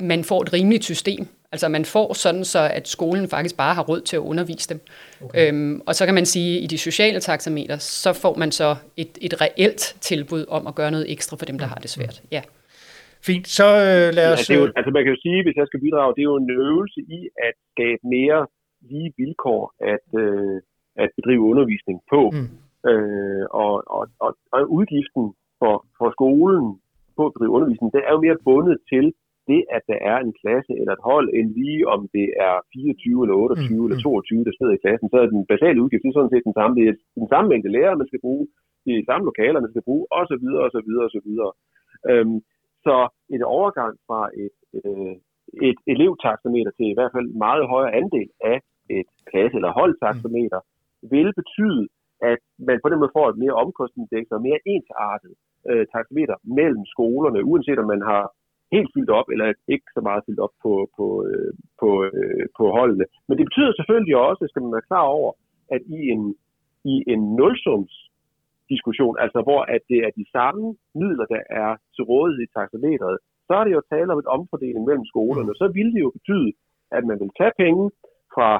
man 0.00 0.24
får 0.24 0.42
et 0.42 0.52
rimeligt 0.52 0.84
system, 0.84 1.28
Altså 1.52 1.68
man 1.68 1.84
får 1.84 2.08
sådan 2.24 2.44
så, 2.44 2.62
at 2.78 2.88
skolen 2.88 3.28
faktisk 3.28 3.56
bare 3.56 3.74
har 3.74 3.84
råd 3.90 4.00
til 4.00 4.16
at 4.16 4.24
undervise 4.30 4.68
dem. 4.72 4.80
Okay. 5.24 5.52
Øhm, 5.52 5.80
og 5.88 5.94
så 5.94 6.02
kan 6.06 6.14
man 6.14 6.26
sige, 6.34 6.50
at 6.56 6.64
i 6.64 6.66
de 6.66 6.78
sociale 6.78 7.20
taxameter, 7.20 7.76
så 7.76 8.10
får 8.22 8.34
man 8.42 8.50
så 8.60 8.68
et, 8.96 9.18
et 9.26 9.34
reelt 9.44 9.82
tilbud 10.00 10.44
om 10.56 10.66
at 10.66 10.74
gøre 10.74 10.90
noget 10.90 11.12
ekstra 11.14 11.36
for 11.36 11.46
dem, 11.50 11.58
der 11.58 11.66
har 11.66 11.80
det 11.84 11.90
svært. 11.90 12.22
Ja. 12.36 12.42
Fint, 13.28 13.46
så 13.58 13.68
øh, 13.86 14.06
lad 14.18 14.26
os... 14.32 14.38
Ja, 14.38 14.42
det 14.48 14.56
er 14.56 14.60
jo, 14.62 14.66
øh, 14.66 14.78
altså 14.78 14.90
man 14.96 15.02
kan 15.04 15.12
jo 15.14 15.20
sige, 15.26 15.38
hvis 15.44 15.56
jeg 15.60 15.66
skal 15.66 15.80
bidrage, 15.86 16.14
det 16.14 16.22
er 16.22 16.30
jo 16.32 16.36
en 16.44 16.50
øvelse 16.50 17.00
i 17.18 17.20
at 17.48 17.54
skabe 17.72 18.02
mere 18.16 18.40
lige 18.90 19.10
vilkår 19.20 19.62
at, 19.94 20.06
øh, 20.22 20.56
at 21.02 21.08
bedrive 21.16 21.44
undervisning 21.52 21.98
på. 22.12 22.20
Mm. 22.34 22.48
Øh, 22.90 23.44
og, 23.62 23.72
og, 23.96 24.04
og, 24.24 24.30
og 24.54 24.60
udgiften 24.78 25.24
for, 25.60 25.74
for 25.98 26.08
skolen 26.16 26.64
på 27.16 27.22
at 27.26 27.32
bedrive 27.34 27.54
undervisning, 27.56 27.88
det 27.94 28.02
er 28.08 28.12
jo 28.16 28.20
mere 28.26 28.38
bundet 28.48 28.76
til 28.92 29.06
det, 29.48 29.60
at 29.76 29.82
der 29.90 29.98
er 30.10 30.18
en 30.18 30.32
klasse 30.40 30.72
eller 30.80 30.92
et 30.94 31.06
hold, 31.10 31.28
end 31.38 31.48
lige 31.60 31.82
om 31.94 32.00
det 32.16 32.28
er 32.48 32.54
24 32.72 33.24
eller 33.24 33.36
28 33.36 33.78
mm. 33.78 33.84
eller 33.86 34.00
22, 34.02 34.38
mm. 34.38 34.44
der 34.46 34.54
sidder 34.54 34.74
i 34.74 34.82
klassen, 34.84 35.08
så 35.10 35.16
er 35.22 35.26
den 35.26 35.50
basale 35.52 35.82
udgift 35.82 36.02
det 36.02 36.10
er 36.10 36.18
sådan 36.18 36.34
set 36.34 36.48
den 36.50 36.58
samme. 36.58 36.72
Det 36.78 36.84
er 36.88 36.94
den 37.22 37.28
samme 37.32 37.46
mængde 37.48 37.74
lærere, 37.76 38.00
man 38.00 38.10
skal 38.10 38.24
bruge, 38.26 38.44
det 38.84 38.90
er 38.90 39.00
de 39.00 39.10
samme 39.10 39.24
lokaler, 39.30 39.64
man 39.64 39.72
skal 39.74 39.86
bruge, 39.88 40.04
osv. 40.20 40.46
osv. 40.66 40.90
osv. 41.06 41.30
Øhm, 42.10 42.38
så 42.86 42.96
en 43.34 43.42
overgang 43.56 43.92
fra 44.06 44.20
et, 44.44 44.58
øh, 44.78 45.14
et 45.68 45.78
elevtaxameter 45.92 46.72
til 46.74 46.86
i 46.90 46.96
hvert 46.96 47.12
fald 47.14 47.26
en 47.28 47.38
meget 47.46 47.64
højere 47.74 47.94
andel 48.00 48.28
af 48.52 48.58
et 48.98 49.08
klasse- 49.30 49.58
eller 49.58 49.72
holdtaxameter, 49.80 50.60
mm. 50.62 51.10
vil 51.14 51.28
betyde, 51.40 51.84
at 52.32 52.40
man 52.68 52.78
på 52.82 52.88
den 52.90 52.98
måde 53.00 53.16
får 53.18 53.26
et 53.28 53.38
mere 53.42 53.60
omkostningsdækket 53.64 54.32
og 54.36 54.42
mere 54.48 54.60
ensartet 54.74 55.32
øh, 55.70 55.84
taxameter 55.94 56.36
mellem 56.58 56.84
skolerne, 56.94 57.44
uanset 57.50 57.78
om 57.82 57.88
man 57.94 58.02
har 58.10 58.22
helt 58.74 58.90
fyldt 58.94 59.12
op, 59.18 59.28
eller 59.32 59.46
ikke 59.74 59.88
så 59.96 60.00
meget 60.08 60.24
fyldt 60.26 60.40
op 60.46 60.54
på, 60.64 60.72
på, 60.96 61.06
øh, 61.28 61.52
på, 61.80 61.88
øh, 62.04 62.46
på 62.58 62.64
holdene. 62.78 63.06
Men 63.28 63.34
det 63.38 63.46
betyder 63.48 63.72
selvfølgelig 63.74 64.16
også, 64.28 64.42
skal 64.48 64.62
man 64.62 64.72
være 64.76 64.88
klar 64.90 65.06
over, 65.18 65.30
at 65.74 65.82
i 65.98 66.00
en, 66.14 66.22
i 66.92 66.94
en 67.12 67.22
nulsums 67.38 67.94
diskussion, 68.72 69.16
altså 69.24 69.40
hvor 69.46 69.62
at 69.74 69.82
det 69.90 69.98
er 70.06 70.10
de 70.20 70.26
samme 70.36 70.64
midler, 71.00 71.26
der 71.34 71.42
er 71.62 71.70
til 71.94 72.04
rådighed 72.10 72.42
i 72.44 72.52
taxameteret, 72.56 73.18
så 73.46 73.52
er 73.58 73.64
det 73.64 73.72
jo 73.76 73.82
tale 73.92 74.12
om 74.12 74.18
et 74.18 74.32
omfordeling 74.36 74.84
mellem 74.88 75.06
skolerne. 75.12 75.52
Så 75.60 75.66
vil 75.76 75.88
det 75.94 76.00
jo 76.06 76.10
betyde, 76.18 76.50
at 76.96 77.02
man 77.10 77.20
vil 77.20 77.30
tage 77.40 77.54
penge 77.64 77.84
fra 78.34 78.50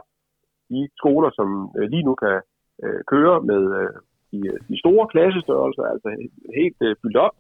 de 0.70 0.80
skoler, 1.00 1.30
som 1.38 1.48
øh, 1.78 1.86
lige 1.92 2.06
nu 2.08 2.14
kan 2.24 2.36
øh, 2.84 3.00
køre 3.12 3.36
med 3.50 3.62
øh, 3.80 3.94
de, 4.32 4.38
de 4.70 4.76
store 4.82 5.04
klassestørrelser, 5.12 5.84
altså 5.94 6.08
helt 6.60 6.80
øh, 6.86 6.96
fyldt 7.02 7.18
op, 7.26 7.34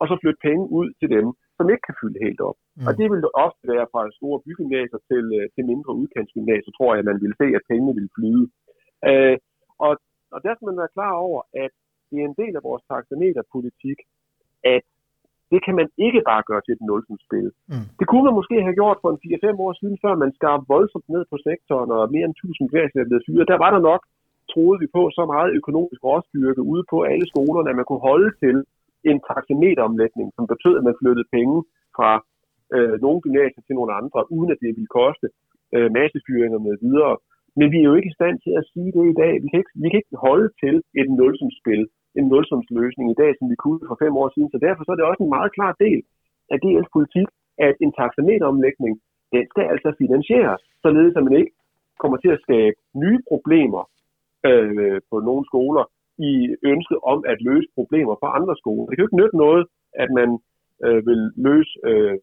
og 0.00 0.04
så 0.08 0.14
flytte 0.22 0.44
penge 0.48 0.64
ud 0.78 0.88
til 1.00 1.08
dem, 1.16 1.26
som 1.56 1.70
ikke 1.72 1.86
kan 1.88 1.98
fylde 2.00 2.24
helt 2.26 2.40
op. 2.48 2.58
Mm. 2.76 2.86
Og 2.88 2.92
det 2.98 3.06
vil 3.12 3.22
ofte 3.46 3.64
være 3.74 3.86
fra 3.92 4.02
store 4.18 4.38
bygymnasier 4.46 5.00
til, 5.10 5.24
øh, 5.38 5.44
til 5.54 5.62
mindre 5.72 5.92
udkantsgymnasier, 6.00 6.72
tror 6.74 6.90
jeg, 6.94 7.08
man 7.10 7.20
vil 7.24 7.34
se, 7.40 7.46
at 7.58 7.66
pengene 7.70 7.94
vil 7.98 8.08
flyde. 8.16 8.44
Øh, 9.10 9.36
og, 9.86 9.92
og 10.34 10.38
der 10.44 10.52
skal 10.54 10.68
man 10.70 10.80
være 10.82 10.96
klar 10.96 11.14
over, 11.28 11.40
at 11.64 11.72
det 12.10 12.16
er 12.20 12.26
en 12.28 12.40
del 12.42 12.54
af 12.58 12.62
vores 12.68 12.82
taxameterpolitik, 12.90 13.98
at 14.74 14.84
det 15.52 15.60
kan 15.66 15.74
man 15.80 15.88
ikke 16.06 16.22
bare 16.30 16.42
gøre 16.48 16.62
til 16.64 16.74
et 16.76 16.86
nulsumsspil. 16.88 17.48
Mm. 17.72 17.86
Det 17.98 18.06
kunne 18.08 18.24
man 18.28 18.38
måske 18.40 18.56
have 18.66 18.78
gjort 18.80 18.98
for 19.02 19.10
en 19.12 19.22
4-5 19.24 19.66
år 19.66 19.72
siden, 19.80 19.96
før 20.04 20.14
man 20.22 20.30
skar 20.38 20.64
voldsomt 20.74 21.08
ned 21.14 21.24
på 21.30 21.36
sektoren, 21.48 21.90
og 21.96 22.02
mere 22.14 22.26
end 22.28 22.36
1000 22.36 22.68
gymnasier 22.70 23.00
er 23.00 23.08
blevet 23.10 23.26
fyret. 23.26 23.50
Der 23.52 23.62
var 23.64 23.70
der 23.74 23.82
nok, 23.90 24.02
troede 24.52 24.78
vi 24.82 24.88
på, 24.96 25.02
så 25.16 25.22
meget 25.34 25.50
økonomisk 25.60 26.00
råstyrke 26.08 26.62
ude 26.72 26.84
på 26.92 26.96
alle 27.10 27.26
skolerne, 27.32 27.70
at 27.70 27.78
man 27.78 27.88
kunne 27.88 28.06
holde 28.10 28.30
til 28.42 28.56
en 29.10 29.18
taxameteromlægning, 29.30 30.28
som 30.36 30.44
betød, 30.52 30.74
at 30.78 30.86
man 30.88 30.98
flyttede 31.00 31.28
penge 31.36 31.58
fra 31.96 32.10
øh, 32.76 32.94
nogle 33.04 33.20
gymnasier 33.24 33.62
til 33.64 33.74
nogle 33.78 33.92
andre, 34.00 34.20
uden 34.36 34.50
at 34.54 34.60
det 34.62 34.70
ville 34.76 34.94
koste 35.00 35.26
øh, 35.74 35.88
massefyringer 35.98 36.60
med 36.66 36.74
videre. 36.86 37.14
Men 37.58 37.66
vi 37.72 37.78
er 37.80 37.88
jo 37.90 37.94
ikke 37.98 38.12
i 38.12 38.18
stand 38.18 38.36
til 38.44 38.52
at 38.60 38.68
sige 38.72 38.90
det 38.96 39.04
i 39.12 39.18
dag. 39.22 39.32
Vi 39.44 39.48
kan 39.50 39.58
ikke, 39.62 39.74
vi 39.82 39.88
kan 39.88 40.00
ikke 40.00 40.24
holde 40.26 40.48
til 40.62 40.74
et 41.00 41.08
nulsumsspil, 41.18 41.82
en 42.18 42.26
nulsumsløsning 42.32 43.06
i 43.10 43.18
dag, 43.22 43.30
som 43.38 43.46
vi 43.52 43.56
kunne 43.64 43.80
for 43.90 43.98
fem 44.04 44.14
år 44.22 44.28
siden. 44.34 44.50
Så 44.50 44.58
derfor 44.66 44.82
så 44.82 44.90
er 44.92 44.98
det 44.98 45.10
også 45.10 45.22
en 45.24 45.36
meget 45.36 45.54
klar 45.56 45.72
del 45.84 46.00
af 46.52 46.56
DL's 46.64 46.90
politik, 46.96 47.28
at 47.68 47.74
en 47.84 47.92
taxameteromlægning, 48.00 48.94
den 49.32 49.44
skal 49.52 49.64
altså 49.74 49.88
finansieres, 50.02 50.62
således 50.84 51.16
at 51.16 51.24
man 51.28 51.36
ikke 51.40 51.52
kommer 52.02 52.18
til 52.20 52.30
at 52.36 52.42
skabe 52.46 52.76
nye 53.02 53.20
problemer 53.30 53.82
øh, 54.48 55.00
på 55.10 55.16
nogle 55.28 55.44
skoler 55.50 55.84
i 56.18 56.32
ønsket 56.72 56.98
om 57.12 57.18
at 57.32 57.38
løse 57.48 57.68
problemer 57.78 58.14
for 58.20 58.28
andre 58.38 58.54
skoler. 58.60 58.86
Det 58.86 58.94
kan 58.94 59.02
jo 59.02 59.08
ikke 59.08 59.20
nytte 59.22 59.36
noget, 59.44 59.64
at 60.02 60.08
man 60.18 60.30
øh, 60.84 61.00
vil 61.08 61.20
løse 61.46 61.72
øh, 61.90 62.16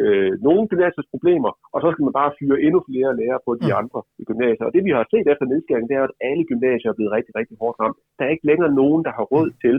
øh, 0.00 0.32
nogle 0.46 0.64
gymnasiers 0.70 1.08
problemer, 1.14 1.52
og 1.74 1.78
så 1.80 1.88
skal 1.90 2.04
man 2.06 2.18
bare 2.20 2.36
fyre 2.38 2.62
endnu 2.66 2.80
flere 2.88 3.16
lærere 3.20 3.44
på 3.46 3.52
de 3.62 3.70
mm. 3.70 3.78
andre 3.80 4.00
gymnasier. 4.30 4.66
Og 4.66 4.72
det 4.74 4.82
vi 4.84 4.92
har 4.96 5.04
set 5.12 5.26
efter 5.32 5.46
nedskæringen, 5.52 5.90
det 5.90 5.96
er, 5.96 6.04
at 6.08 6.18
alle 6.28 6.44
gymnasier 6.50 6.90
er 6.90 6.98
blevet 6.98 7.12
rigtig, 7.16 7.32
rigtig 7.40 7.56
hårdt 7.62 7.76
ramt. 7.80 7.98
Der 8.16 8.22
er 8.24 8.34
ikke 8.34 8.48
længere 8.50 8.72
nogen, 8.80 9.00
der 9.06 9.12
har 9.18 9.24
råd 9.34 9.48
til 9.64 9.76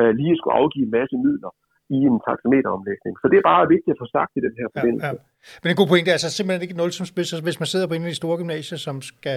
øh, 0.00 0.12
lige 0.18 0.34
at 0.34 0.38
skulle 0.38 0.58
afgive 0.60 0.84
en 0.86 0.96
masse 0.98 1.16
midler 1.26 1.50
i 1.96 1.98
en 2.10 2.16
taxameteromlægning. 2.28 3.14
Så 3.20 3.26
det 3.30 3.36
er 3.40 3.46
bare 3.52 3.64
vigtigt 3.74 3.92
at 3.94 4.00
få 4.02 4.08
sagt 4.16 4.32
i 4.38 4.40
den 4.46 4.54
her 4.60 4.66
forbindelse. 4.74 5.06
Ja, 5.06 5.12
ja. 5.12 5.60
Men 5.62 5.68
en 5.72 5.78
god 5.80 5.88
point 5.92 6.06
er 6.08 6.14
altså 6.18 6.30
simpelthen 6.36 6.62
ikke 6.66 6.80
nul 6.82 6.92
som 6.98 7.06
spil, 7.12 7.26
så 7.30 7.36
hvis 7.48 7.58
man 7.62 7.68
sidder 7.72 7.86
på 7.88 7.94
en 7.94 8.04
af 8.06 8.10
de 8.14 8.20
store 8.22 8.36
gymnasier, 8.42 8.78
som 8.88 8.96
skal 9.12 9.36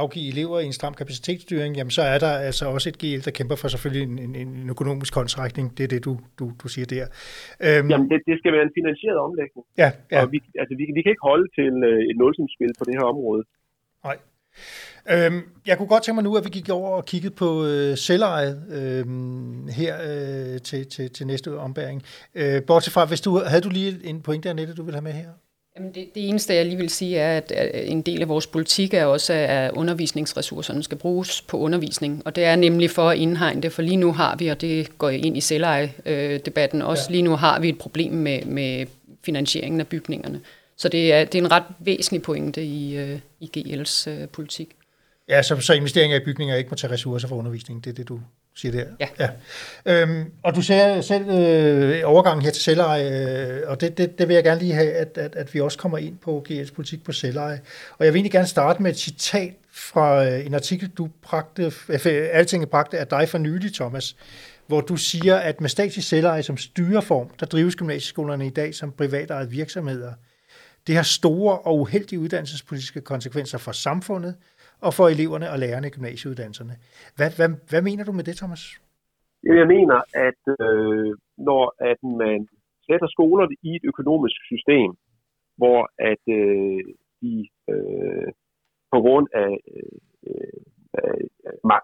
afgive 0.00 0.26
elever 0.32 0.56
i 0.60 0.66
en 0.70 0.76
stram 0.78 0.94
kapacitetsstyring, 1.00 1.70
jamen 1.78 1.94
så 1.98 2.02
er 2.14 2.18
der 2.24 2.32
altså 2.48 2.64
også 2.74 2.86
et 2.92 2.98
GL, 3.02 3.20
der 3.26 3.32
kæmper 3.38 3.56
for 3.62 3.68
selvfølgelig 3.74 4.04
en, 4.10 4.16
en, 4.26 4.34
en 4.42 4.70
økonomisk 4.74 5.12
konstrækning. 5.20 5.66
Det 5.76 5.82
er 5.86 5.90
det, 5.94 6.00
du, 6.08 6.12
du, 6.38 6.44
du 6.62 6.66
siger 6.74 6.86
der. 6.94 7.06
Øhm, 7.66 7.86
jamen 7.92 8.06
det, 8.10 8.18
det 8.28 8.36
skal 8.40 8.50
være 8.56 8.64
en 8.68 8.74
finansieret 8.78 9.18
omlægning. 9.26 9.64
Ja, 9.82 9.90
ja. 10.12 10.18
Og 10.22 10.26
vi, 10.32 10.38
altså, 10.62 10.74
vi, 10.78 10.84
vi 10.96 11.00
kan 11.02 11.10
ikke 11.14 11.26
holde 11.32 11.46
til 11.58 11.72
øh, 11.90 12.10
et 12.10 12.16
nulsumsspil 12.22 12.72
på 12.78 12.84
det 12.88 12.94
her 12.98 13.06
område. 13.14 13.42
Nej. 14.08 14.16
Øhm, 15.10 15.42
jeg 15.66 15.78
kunne 15.78 15.88
godt 15.88 16.02
tænke 16.02 16.14
mig 16.14 16.24
nu, 16.24 16.36
at 16.36 16.44
vi 16.44 16.50
gik 16.50 16.68
over 16.68 16.90
og 16.90 17.04
kiggede 17.04 17.34
på 17.34 17.66
øh, 17.66 17.98
selvejet 17.98 18.62
øh, 18.70 19.06
her 19.68 19.96
øh, 20.02 20.60
til, 20.60 20.86
til, 20.86 21.10
til 21.10 21.26
næste 21.26 21.58
ombæring. 21.58 22.02
Øh, 22.34 22.62
bortset 22.62 22.92
fra, 22.92 23.04
hvis 23.04 23.20
du, 23.20 23.38
havde 23.38 23.62
du 23.62 23.68
lige 23.68 23.98
en 24.04 24.20
pointe, 24.20 24.50
Annette, 24.50 24.74
du 24.74 24.82
vil 24.82 24.94
have 24.94 25.02
med 25.02 25.12
her? 25.12 25.28
Jamen 25.76 25.94
det, 25.94 26.08
det 26.14 26.28
eneste, 26.28 26.54
jeg 26.54 26.66
lige 26.66 26.76
vil 26.76 26.90
sige, 26.90 27.18
er, 27.18 27.36
at 27.36 27.52
en 27.74 28.02
del 28.02 28.22
af 28.22 28.28
vores 28.28 28.46
politik 28.46 28.94
er 28.94 29.04
også, 29.04 29.32
at 29.32 29.70
undervisningsressourcerne 29.72 30.82
skal 30.82 30.98
bruges 30.98 31.42
på 31.42 31.58
undervisning. 31.58 32.22
Og 32.24 32.36
det 32.36 32.44
er 32.44 32.56
nemlig 32.56 32.90
for 32.90 33.10
at 33.10 33.18
indhegne 33.18 33.62
det, 33.62 33.72
for 33.72 33.82
lige 33.82 33.96
nu 33.96 34.12
har 34.12 34.36
vi, 34.36 34.48
og 34.48 34.60
det 34.60 34.98
går 34.98 35.10
ind 35.10 35.36
i 35.36 35.40
selveje-debatten 35.40 36.82
også, 36.82 37.04
ja. 37.08 37.12
lige 37.12 37.22
nu 37.22 37.36
har 37.36 37.60
vi 37.60 37.68
et 37.68 37.78
problem 37.78 38.12
med, 38.12 38.44
med 38.44 38.86
finansieringen 39.24 39.80
af 39.80 39.86
bygningerne. 39.86 40.40
Så 40.76 40.88
det 40.88 41.12
er, 41.12 41.24
det 41.24 41.34
er 41.34 41.42
en 41.42 41.50
ret 41.50 41.64
væsentlig 41.78 42.22
pointe 42.22 42.64
i, 42.64 42.96
øh, 42.96 43.18
i 43.40 43.50
GL's 43.56 44.10
øh, 44.10 44.28
politik. 44.28 44.76
Ja, 45.28 45.42
så, 45.42 45.60
så 45.60 45.72
investeringer 45.72 46.16
i 46.16 46.24
bygninger 46.24 46.56
ikke 46.56 46.70
må 46.70 46.76
tage 46.76 46.92
ressourcer 46.92 47.28
for 47.28 47.36
undervisning, 47.36 47.84
det 47.84 47.90
er 47.90 47.94
det, 47.94 48.08
du 48.08 48.20
siger 48.54 48.72
der? 48.72 48.84
Ja. 49.00 49.08
ja. 49.18 50.02
Øhm, 50.02 50.32
og 50.42 50.54
du 50.54 50.62
ser 50.62 51.00
selv 51.00 51.28
øh, 51.28 52.00
overgangen 52.04 52.44
her 52.44 52.50
til 52.50 52.62
selveje, 52.62 53.26
øh, 53.48 53.60
og 53.66 53.80
det, 53.80 53.98
det, 53.98 54.18
det 54.18 54.28
vil 54.28 54.34
jeg 54.34 54.44
gerne 54.44 54.60
lige 54.60 54.72
have, 54.72 54.92
at, 54.92 55.18
at, 55.18 55.36
at 55.36 55.54
vi 55.54 55.60
også 55.60 55.78
kommer 55.78 55.98
ind 55.98 56.18
på 56.18 56.44
GL's 56.48 56.74
politik 56.74 57.04
på 57.04 57.12
selveje. 57.12 57.60
Og 57.98 58.04
jeg 58.04 58.12
vil 58.12 58.18
egentlig 58.18 58.32
gerne 58.32 58.46
starte 58.46 58.82
med 58.82 58.90
et 58.90 58.98
citat 58.98 59.52
fra 59.72 60.26
øh, 60.26 60.46
en 60.46 60.54
artikel, 60.54 60.88
du 60.88 61.08
bragte, 61.22 61.72
øh, 61.88 62.28
alting 62.32 62.70
bragte 62.70 62.98
af 62.98 63.06
dig 63.06 63.28
for 63.28 63.38
nylig, 63.38 63.74
Thomas, 63.74 64.16
hvor 64.66 64.80
du 64.80 64.96
siger, 64.96 65.36
at 65.36 65.60
med 65.60 65.68
statslig 65.68 66.04
selveje 66.04 66.42
som 66.42 66.56
styreform, 66.56 67.30
der 67.40 67.46
drives 67.46 67.76
gymnasieskolerne 67.76 68.46
i 68.46 68.50
dag 68.50 68.74
som 68.74 68.92
privatejede 68.92 69.50
virksomheder– 69.50 70.12
det 70.86 70.94
har 70.98 71.06
store 71.20 71.54
og 71.58 71.74
uheldige 71.82 72.20
uddannelsespolitiske 72.24 73.00
konsekvenser 73.12 73.58
for 73.58 73.72
samfundet 73.86 74.34
og 74.86 74.90
for 74.98 75.06
eleverne 75.14 75.46
og 75.52 75.58
lærerne 75.58 75.86
i 75.86 75.94
gymnasieuddannelserne. 75.96 76.74
Hvad, 77.16 77.30
hvad, 77.38 77.48
hvad 77.70 77.82
mener 77.88 78.04
du 78.04 78.12
med 78.12 78.24
det, 78.28 78.36
Thomas? 78.36 78.62
Jeg 79.60 79.66
mener, 79.74 79.98
at 80.28 80.42
øh, 80.60 81.10
når 81.48 81.64
at 81.90 82.00
man 82.22 82.38
sætter 82.88 83.08
skolerne 83.16 83.54
i 83.68 83.70
et 83.78 83.84
økonomisk 83.92 84.38
system, 84.50 84.90
hvor 85.60 85.80
at 86.10 86.24
øh, 86.38 86.80
de 87.22 87.34
øh, 87.72 88.30
på 88.92 88.98
grund 89.04 89.26
af, 89.44 89.52
øh, 90.28 90.60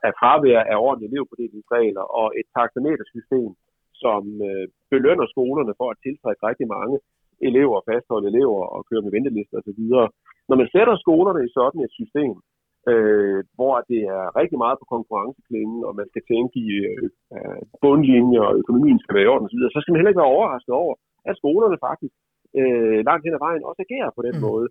af 0.06 0.12
fravær 0.20 0.60
af 0.72 0.76
ordentlige 0.86 1.10
elevfordelingsregler 1.10 2.04
og 2.20 2.26
et 2.40 2.46
taxametersystem, 2.56 3.50
som 4.02 4.22
øh, 4.48 4.66
belønner 4.92 5.26
skolerne 5.34 5.72
for 5.80 5.88
at 5.90 6.00
tiltrække 6.04 6.42
rigtig 6.50 6.68
mange 6.76 6.96
elever, 7.48 7.86
fastholde 7.90 8.28
elever 8.32 8.62
og 8.74 8.80
køre 8.88 9.04
med 9.04 9.14
ventelister 9.16 9.56
osv. 9.58 9.82
Når 10.48 10.56
man 10.60 10.68
sætter 10.74 10.94
skolerne 11.04 11.40
i 11.44 11.54
sådan 11.58 11.80
et 11.86 11.92
system, 12.00 12.34
øh, 12.90 13.40
hvor 13.56 13.74
det 13.90 14.00
er 14.18 14.24
rigtig 14.40 14.58
meget 14.64 14.76
på 14.80 14.86
konkurrenceklingen, 14.94 15.80
og 15.88 15.92
man 16.00 16.06
skal 16.12 16.22
tænke 16.32 16.54
i 16.66 16.68
øh, 16.90 17.08
bundlinjer, 17.82 18.44
og 18.48 18.54
økonomien 18.62 18.98
skal 19.00 19.14
være 19.14 19.26
i 19.26 19.32
orden 19.32 19.46
osv., 19.46 19.60
så 19.74 19.80
skal 19.80 19.92
man 19.92 19.98
heller 19.98 20.12
ikke 20.12 20.22
være 20.24 20.34
overrasket 20.36 20.74
over, 20.82 20.94
at 21.28 21.38
skolerne 21.40 21.78
faktisk 21.88 22.14
øh, 22.60 22.98
langt 23.08 23.24
hen 23.24 23.36
ad 23.36 23.42
vejen 23.46 23.68
også 23.68 23.80
agerer 23.86 24.10
på 24.16 24.22
den 24.26 24.36
mm. 24.36 24.44
måde. 24.48 24.68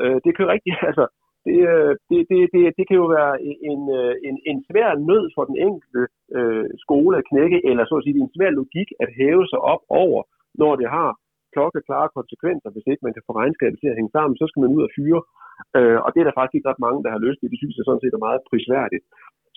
Øh, 0.00 0.18
det 0.24 0.32
kan 0.36 0.46
rigtig, 0.54 0.72
altså, 0.90 1.06
det, 1.46 1.58
øh, 1.72 1.92
det, 2.08 2.20
det, 2.30 2.38
det, 2.54 2.62
det 2.78 2.84
kan 2.88 3.00
jo 3.02 3.06
være 3.18 3.34
en, 3.70 3.80
øh, 4.00 4.14
en, 4.28 4.36
en 4.50 4.58
svær 4.68 4.90
nød 5.08 5.24
for 5.34 5.44
den 5.50 5.56
enkelte 5.66 6.02
øh, 6.38 6.66
skole 6.84 7.14
at 7.20 7.26
knække, 7.30 7.58
eller 7.70 7.84
så 7.84 7.94
at 7.96 8.04
sige, 8.04 8.20
en 8.26 8.34
svær 8.36 8.50
logik 8.60 8.88
at 9.02 9.08
hæve 9.18 9.44
sig 9.52 9.60
op 9.72 9.82
over, 10.04 10.20
når 10.62 10.72
det 10.80 10.88
har 10.96 11.10
klokkeklare 11.54 12.08
konsekvenser, 12.18 12.68
hvis 12.72 12.86
ikke 12.90 13.04
man 13.06 13.14
kan 13.14 13.26
få 13.26 13.32
regnskabet 13.40 13.78
til 13.80 13.90
at 13.90 13.98
hænge 13.98 14.14
sammen, 14.16 14.34
så 14.40 14.44
skal 14.48 14.62
man 14.62 14.74
ud 14.76 14.82
og 14.86 14.92
fyre. 14.96 15.20
Øh, 15.78 15.98
og 16.04 16.08
det 16.10 16.20
er 16.20 16.26
der 16.26 16.38
faktisk 16.38 16.56
ikke 16.56 16.70
ret 16.70 16.84
mange, 16.86 17.02
der 17.04 17.10
har 17.14 17.24
lyst 17.26 17.38
til. 17.38 17.52
Det 17.52 17.60
synes 17.60 17.76
jeg 17.76 17.86
sådan 17.86 18.02
set 18.02 18.14
er 18.14 18.26
meget 18.26 18.46
prisværdigt. 18.48 19.04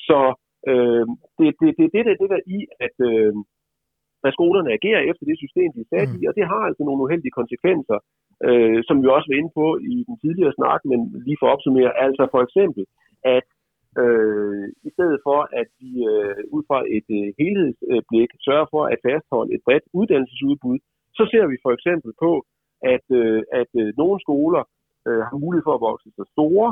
Så 0.08 0.20
øh, 0.72 1.06
det, 1.38 1.48
det, 1.60 1.70
det, 1.80 1.88
det, 1.94 2.02
det, 2.08 2.16
det 2.22 2.30
der 2.34 2.42
i, 2.56 2.60
at, 2.86 2.96
øh, 3.10 3.34
at 4.28 4.36
skolerne 4.38 4.70
agerer 4.78 5.02
efter 5.10 5.24
det 5.30 5.38
system, 5.44 5.70
de 5.76 5.84
er 5.84 5.92
sat 5.94 6.10
mm. 6.12 6.18
i, 6.20 6.22
og 6.30 6.34
det 6.38 6.46
har 6.52 6.62
altså 6.70 6.82
nogle 6.84 7.04
uheldige 7.06 7.38
konsekvenser, 7.40 7.98
øh, 8.48 8.80
som 8.88 8.96
vi 9.02 9.08
også 9.16 9.28
var 9.30 9.38
inde 9.40 9.54
på 9.60 9.68
i 9.94 9.96
den 10.08 10.16
tidligere 10.24 10.58
snak, 10.60 10.82
men 10.92 11.00
lige 11.28 11.40
for 11.40 11.48
at 11.48 11.54
opsummere, 11.56 11.92
altså 12.06 12.24
for 12.34 12.42
eksempel, 12.48 12.84
at 13.38 13.48
øh, 14.02 14.66
i 14.88 14.90
stedet 14.96 15.20
for 15.28 15.40
at 15.62 15.68
vi 15.82 15.92
øh, 16.12 16.42
ud 16.56 16.64
fra 16.70 16.80
et 16.98 17.08
øh, 17.20 17.28
helhedsblik 17.40 18.32
sørger 18.46 18.68
for 18.74 18.84
at 18.94 19.00
fastholde 19.08 19.54
et 19.56 19.62
bredt 19.66 19.86
uddannelsesudbud, 20.00 20.78
så 21.18 21.24
ser 21.32 21.46
vi 21.52 21.58
for 21.66 21.72
eksempel 21.78 22.12
på, 22.26 22.32
at, 22.94 23.06
øh, 23.22 23.42
at 23.62 23.72
øh, 23.82 23.90
nogle 24.02 24.18
skoler 24.26 24.64
øh, 25.08 25.24
har 25.30 25.38
mulighed 25.44 25.66
for 25.68 25.76
at 25.76 25.86
vokse 25.90 26.10
sig 26.18 26.28
store, 26.36 26.70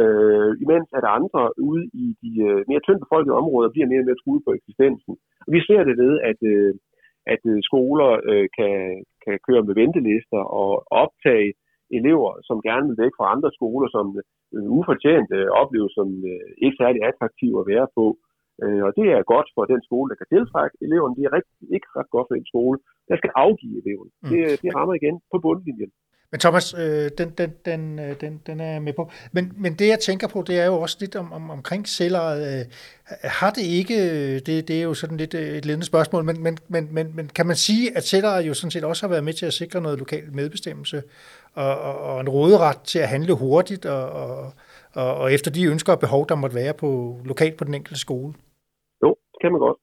øh, 0.00 0.50
imens 0.64 0.88
at 0.98 1.04
andre 1.18 1.42
ude 1.68 1.84
i 2.04 2.06
de 2.22 2.32
øh, 2.48 2.60
mere 2.70 2.84
tyndt 2.86 3.04
befolkede 3.04 3.38
områder 3.40 3.68
bliver 3.74 3.90
mere 3.90 4.02
og 4.04 4.08
mere 4.08 4.22
truet 4.22 4.42
på 4.44 4.52
eksistensen. 4.58 5.14
Og 5.46 5.50
vi 5.54 5.60
ser 5.68 5.82
det 5.88 5.96
ved, 6.02 6.14
at, 6.30 6.40
øh, 6.54 6.72
at 7.34 7.42
øh, 7.52 7.58
skoler 7.68 8.10
øh, 8.30 8.46
kan, 8.58 8.76
kan 9.24 9.36
køre 9.46 9.62
med 9.66 9.74
ventelister 9.82 10.40
og 10.60 10.70
optage 11.02 11.50
elever, 11.98 12.30
som 12.48 12.64
gerne 12.68 12.86
vil 12.88 13.02
væk 13.04 13.14
fra 13.18 13.30
andre 13.34 13.50
skoler, 13.58 13.88
som 13.96 14.06
øh, 14.54 14.68
ufortjent 14.78 15.30
øh, 15.38 15.48
opleves 15.62 15.92
som 15.98 16.08
øh, 16.32 16.48
ikke 16.64 16.80
særlig 16.82 17.00
attraktive 17.10 17.56
at 17.60 17.68
være 17.72 17.88
på. 17.98 18.06
Øh, 18.10 18.31
og 18.86 18.90
det 18.98 19.06
er 19.16 19.30
godt 19.34 19.48
for 19.56 19.64
den 19.72 19.80
skole, 19.88 20.08
der 20.10 20.18
kan 20.20 20.32
tiltrække 20.34 20.76
eleverne. 20.86 21.16
Det 21.18 21.24
er 21.28 21.32
rigtig, 21.38 21.54
ikke 21.76 21.88
ret 21.96 22.10
godt 22.14 22.26
for 22.28 22.34
den 22.38 22.48
skole, 22.52 22.78
der 23.08 23.16
skal 23.20 23.30
afgive 23.44 23.76
eleven. 23.82 24.08
Mm. 24.22 24.28
Det, 24.30 24.40
det 24.62 24.68
rammer 24.76 24.94
igen 25.00 25.16
på 25.32 25.36
bundlinjen. 25.46 25.90
Men 26.32 26.40
Thomas, 26.40 26.74
øh, 26.78 27.10
den, 27.18 27.30
den, 27.30 27.52
den, 27.64 27.98
øh, 27.98 28.20
den, 28.20 28.40
den 28.46 28.60
er 28.60 28.72
jeg 28.72 28.82
med 28.82 28.92
på. 28.92 29.10
Men, 29.32 29.52
men 29.56 29.74
det 29.74 29.88
jeg 29.88 29.98
tænker 29.98 30.28
på, 30.28 30.44
det 30.46 30.60
er 30.60 30.66
jo 30.66 30.74
også 30.80 30.96
lidt 31.00 31.16
om, 31.16 31.32
om, 31.32 31.50
omkring 31.50 31.88
selvejet. 31.88 32.60
Øh, 32.60 32.64
har 33.24 33.50
det 33.50 33.62
ikke, 33.62 33.96
det, 34.38 34.68
det 34.68 34.78
er 34.78 34.82
jo 34.82 34.94
sådan 34.94 35.16
lidt 35.16 35.34
øh, 35.34 35.40
et 35.40 35.64
ledende 35.66 35.86
spørgsmål, 35.86 36.24
men, 36.24 36.42
men, 36.42 36.58
men, 36.68 36.88
men, 36.94 37.16
men 37.16 37.28
kan 37.28 37.46
man 37.46 37.56
sige, 37.56 37.96
at 37.96 38.04
selvejet 38.04 38.48
jo 38.48 38.54
sådan 38.54 38.70
set 38.70 38.84
også 38.84 39.02
har 39.06 39.10
været 39.10 39.24
med 39.24 39.32
til 39.32 39.46
at 39.46 39.52
sikre 39.52 39.80
noget 39.80 39.98
lokal 39.98 40.34
medbestemmelse 40.34 41.02
og, 41.54 41.80
og, 41.80 41.98
og 41.98 42.20
en 42.20 42.28
råderet 42.28 42.78
til 42.80 42.98
at 42.98 43.08
handle 43.08 43.32
hurtigt 43.32 43.86
og, 43.86 44.10
og, 44.10 44.52
og, 45.02 45.12
og 45.22 45.26
efter 45.36 45.50
de 45.56 45.70
ønsker 45.72 45.92
og 45.92 46.02
behov, 46.04 46.22
der 46.28 46.42
måtte 46.42 46.56
være 46.62 46.74
på 46.82 46.90
lokalt 47.30 47.56
på 47.58 47.64
den 47.68 47.74
enkelte 47.74 48.00
skole? 48.06 48.32
Jo, 49.02 49.10
det 49.32 49.38
kan 49.42 49.52
man 49.52 49.60
godt. 49.66 49.78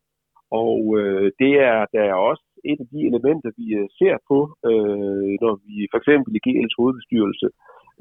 Og 0.64 0.80
øh, 1.00 1.26
det 1.42 1.54
er 1.72 1.78
der 1.94 2.04
er 2.12 2.18
også 2.30 2.46
et 2.72 2.80
af 2.84 2.88
de 2.94 3.00
elementer, 3.10 3.50
vi 3.60 3.68
øh, 3.80 3.88
ser 4.00 4.16
på, 4.30 4.38
øh, 4.70 5.32
når 5.44 5.54
vi 5.66 5.76
for 5.92 5.98
eksempel 6.02 6.32
i 6.38 6.44
GL's 6.46 6.76
hovedbestyrelse 6.80 7.48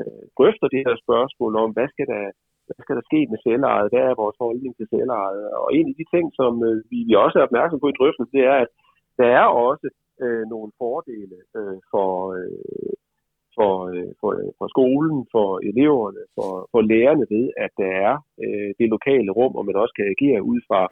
øh, 0.01 0.25
drøfter 0.39 0.69
det 0.75 0.83
her 0.87 0.97
spørgsmål 1.05 1.53
om, 1.63 1.69
hvad 1.77 1.89
skal 1.95 2.07
der, 2.15 2.25
hvad 2.67 2.79
skal 2.85 2.97
der 2.99 3.09
ske 3.11 3.21
med 3.33 3.39
selvejet, 3.47 3.91
hvad 3.91 4.05
er 4.11 4.23
vores 4.23 4.39
holdning 4.45 4.73
til 4.77 4.87
selvejet. 4.95 5.43
Og 5.63 5.69
en 5.79 5.87
af 5.91 5.95
de 6.01 6.07
ting, 6.15 6.27
som 6.41 6.53
øh, 6.69 6.77
vi, 6.91 6.99
vi 7.09 7.15
også 7.25 7.37
er 7.39 7.47
opmærksom 7.49 7.81
på 7.81 7.89
i 7.91 7.99
drøftelsen, 7.99 8.35
det 8.37 8.45
er, 8.53 8.57
at 8.65 8.71
der 9.21 9.29
er 9.41 9.47
også 9.69 9.89
øh, 10.25 10.45
nogle 10.53 10.71
fordele 10.81 11.39
øh, 11.59 11.79
for, 11.93 12.11
øh, 12.39 12.95
for, 13.59 13.75
øh, 13.93 14.11
for, 14.21 14.31
for 14.59 14.67
skolen, 14.75 15.19
for 15.35 15.49
eleverne, 15.71 16.23
for, 16.37 16.51
for 16.73 16.81
lærerne 16.93 17.27
ved, 17.35 17.47
at 17.65 17.73
der 17.81 17.93
er 18.09 18.15
øh, 18.45 18.71
det 18.79 18.89
lokale 18.95 19.31
rum, 19.39 19.53
og 19.59 19.65
man 19.69 19.77
også 19.83 19.95
kan 19.99 20.07
agere 20.15 20.43
ud 20.53 20.61
fra 20.69 20.83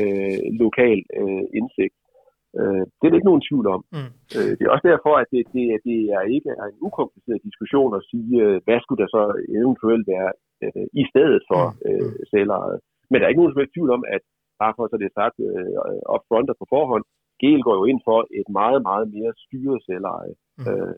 øh, 0.00 0.38
lokal 0.62 1.00
øh, 1.20 1.44
indsigt. 1.58 1.96
Øh, 2.58 2.84
det 2.98 3.04
er 3.04 3.10
det 3.10 3.18
ikke 3.20 3.32
nogen 3.32 3.46
tvivl 3.48 3.66
om. 3.76 3.82
Mm. 3.96 4.12
Øh, 4.36 4.52
det 4.56 4.62
er 4.64 4.74
også 4.74 4.88
derfor, 4.92 5.12
at 5.22 5.28
det, 5.32 5.42
det, 5.54 5.64
det 5.88 5.98
er 6.16 6.22
ikke 6.36 6.50
er 6.60 6.66
en 6.68 6.80
ukompliceret 6.88 7.46
diskussion 7.48 7.90
at 7.98 8.06
sige, 8.10 8.32
øh, 8.44 8.56
hvad 8.64 8.78
skulle 8.80 9.02
der 9.02 9.10
så 9.16 9.22
eventuelt 9.60 10.06
være 10.14 10.30
øh, 10.64 10.86
i 11.02 11.04
stedet 11.10 11.42
for 11.50 11.62
mm. 11.70 11.78
øh, 11.88 12.12
selvejet. 12.32 12.78
Men 13.08 13.16
der 13.16 13.24
er 13.24 13.30
ikke 13.32 13.42
nogen 13.42 13.52
som 13.52 13.60
helst 13.60 13.74
tvivl 13.76 13.90
om, 13.96 14.04
at 14.16 14.22
bare 14.62 14.74
for 14.76 14.84
så 14.86 14.96
det 15.00 15.08
er 15.08 15.18
sagt 15.20 15.36
øh, 15.48 15.70
up 16.14 16.24
front 16.28 16.48
og 16.52 16.56
på 16.60 16.66
forhånd, 16.74 17.04
GEL 17.40 17.62
går 17.66 17.76
jo 17.80 17.84
ind 17.90 18.00
for 18.08 18.18
et 18.40 18.48
meget, 18.60 18.80
meget 18.88 19.06
mere 19.16 19.32
styret 19.44 19.80
selveje. 19.88 20.32
Mm. 20.58 20.66
Øh, 20.70 20.94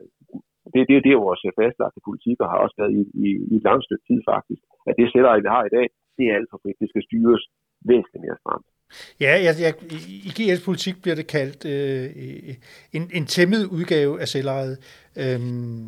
det, 0.73 0.81
det, 0.89 0.95
det 1.05 1.11
er 1.11 1.27
vores 1.27 1.41
fastlagte 1.59 2.01
politik, 2.07 2.37
og 2.43 2.47
har 2.51 2.59
også 2.65 2.77
været 2.81 2.93
i, 2.99 3.01
i, 3.25 3.27
i 3.51 3.53
et 3.59 3.63
langt 3.67 3.83
stykke 3.87 4.05
tid 4.09 4.19
faktisk, 4.31 4.61
at 4.89 4.93
det 4.99 5.05
sætter, 5.13 5.41
vi 5.45 5.49
har 5.55 5.63
i 5.65 5.73
dag, 5.77 5.87
det 6.17 6.25
er 6.25 6.35
alt 6.37 6.49
for 6.51 6.59
frit. 6.61 6.81
Det 6.81 6.89
skal 6.89 7.03
styres 7.09 7.43
væsentligt 7.89 8.23
mere 8.25 8.37
stramt. 8.41 8.67
Ja, 9.25 9.33
jeg, 9.45 9.53
jeg, 9.65 9.73
i 10.27 10.31
GL's 10.37 10.65
politik 10.65 10.95
bliver 11.03 11.17
det 11.21 11.27
kaldt 11.37 11.61
øh, 11.73 12.05
en, 12.97 13.03
en 13.17 13.25
tæmmet 13.25 13.63
udgave 13.77 14.13
af 14.21 14.27
selvejet. 14.27 14.75
Øhm, 15.23 15.87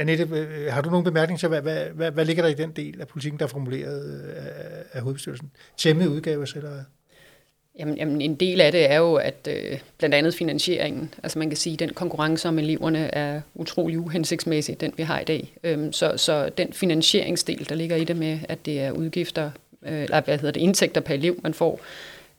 Annette, 0.00 0.24
øh, 0.40 0.66
har 0.74 0.82
du 0.82 0.90
nogen 0.90 1.04
bemærkning 1.10 1.38
til, 1.40 1.48
hvad, 1.48 1.62
hvad, 1.62 1.80
hvad, 1.98 2.10
hvad 2.12 2.24
ligger 2.24 2.42
der 2.42 2.50
i 2.50 2.62
den 2.62 2.72
del 2.80 3.00
af 3.00 3.08
politikken, 3.08 3.38
der 3.38 3.44
er 3.44 3.54
formuleret 3.56 4.02
øh, 4.14 4.30
af, 4.46 4.82
af 4.92 5.02
hovedbestyrelsen? 5.02 5.50
Tæmmet 5.76 6.06
udgave 6.14 6.40
af 6.42 6.48
selvejet? 6.48 6.86
Jamen, 7.80 7.96
jamen, 7.96 8.20
en 8.20 8.34
del 8.34 8.60
af 8.60 8.72
det 8.72 8.90
er 8.90 8.96
jo, 8.96 9.14
at 9.14 9.48
øh, 9.50 9.78
blandt 9.98 10.14
andet 10.14 10.34
finansieringen, 10.34 11.14
altså 11.22 11.38
man 11.38 11.48
kan 11.50 11.56
sige, 11.56 11.72
at 11.72 11.80
den 11.80 11.90
konkurrence 11.90 12.48
om 12.48 12.58
eleverne 12.58 13.14
er 13.14 13.40
utrolig 13.54 13.98
uhensigtsmæssig, 13.98 14.80
den 14.80 14.92
vi 14.96 15.02
har 15.02 15.20
i 15.20 15.24
dag. 15.24 15.52
Øhm, 15.64 15.92
så, 15.92 16.16
så 16.16 16.48
den 16.58 16.72
finansieringsdel, 16.72 17.68
der 17.68 17.74
ligger 17.74 17.96
i 17.96 18.04
det 18.04 18.16
med, 18.16 18.38
at 18.48 18.66
det 18.66 18.80
er 18.80 18.90
udgifter, 18.90 19.50
øh, 19.82 20.02
eller 20.02 20.20
hvad 20.20 20.38
hedder 20.38 20.50
det, 20.50 20.60
indtægter 20.60 21.00
per 21.00 21.14
elev, 21.14 21.40
man 21.42 21.54
får, 21.54 21.80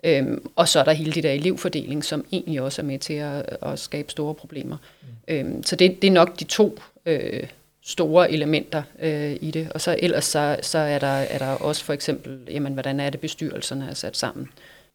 øhm, 0.04 0.50
og 0.56 0.68
så 0.68 0.80
er 0.80 0.84
der 0.84 0.92
hele 0.92 1.12
det 1.12 1.24
der 1.24 1.32
elevfordeling, 1.32 2.06
som 2.06 2.26
egentlig 2.32 2.62
også 2.62 2.82
er 2.82 2.86
med 2.86 3.00
til 3.00 3.14
at, 3.14 3.58
at 3.62 3.80
skabe 3.80 4.12
store 4.12 4.34
problemer. 4.34 4.78
Mm. 5.02 5.36
Øhm, 5.36 5.64
så 5.64 5.76
det, 5.76 6.02
det 6.02 6.08
er 6.08 6.12
nok 6.12 6.40
de 6.40 6.44
to 6.44 6.80
øh, 7.06 7.44
store 7.82 8.32
elementer 8.32 8.84
øh, 9.00 9.38
i 9.42 9.52
det. 9.52 9.72
Og 9.74 9.82
så 9.82 9.96
ellers 10.00 10.26
så, 10.26 10.58
så 10.62 10.78
er, 10.78 11.00
der, 11.00 11.08
er 11.08 11.38
der 11.38 11.48
også 11.48 11.84
for 11.84 11.94
eksempel, 11.94 12.40
jamen, 12.52 12.74
hvordan 12.74 13.00
er 13.00 13.10
det 13.10 13.20
bestyrelserne 13.20 13.88
er 13.90 13.94
sat 13.94 14.18
sammen. 14.18 14.50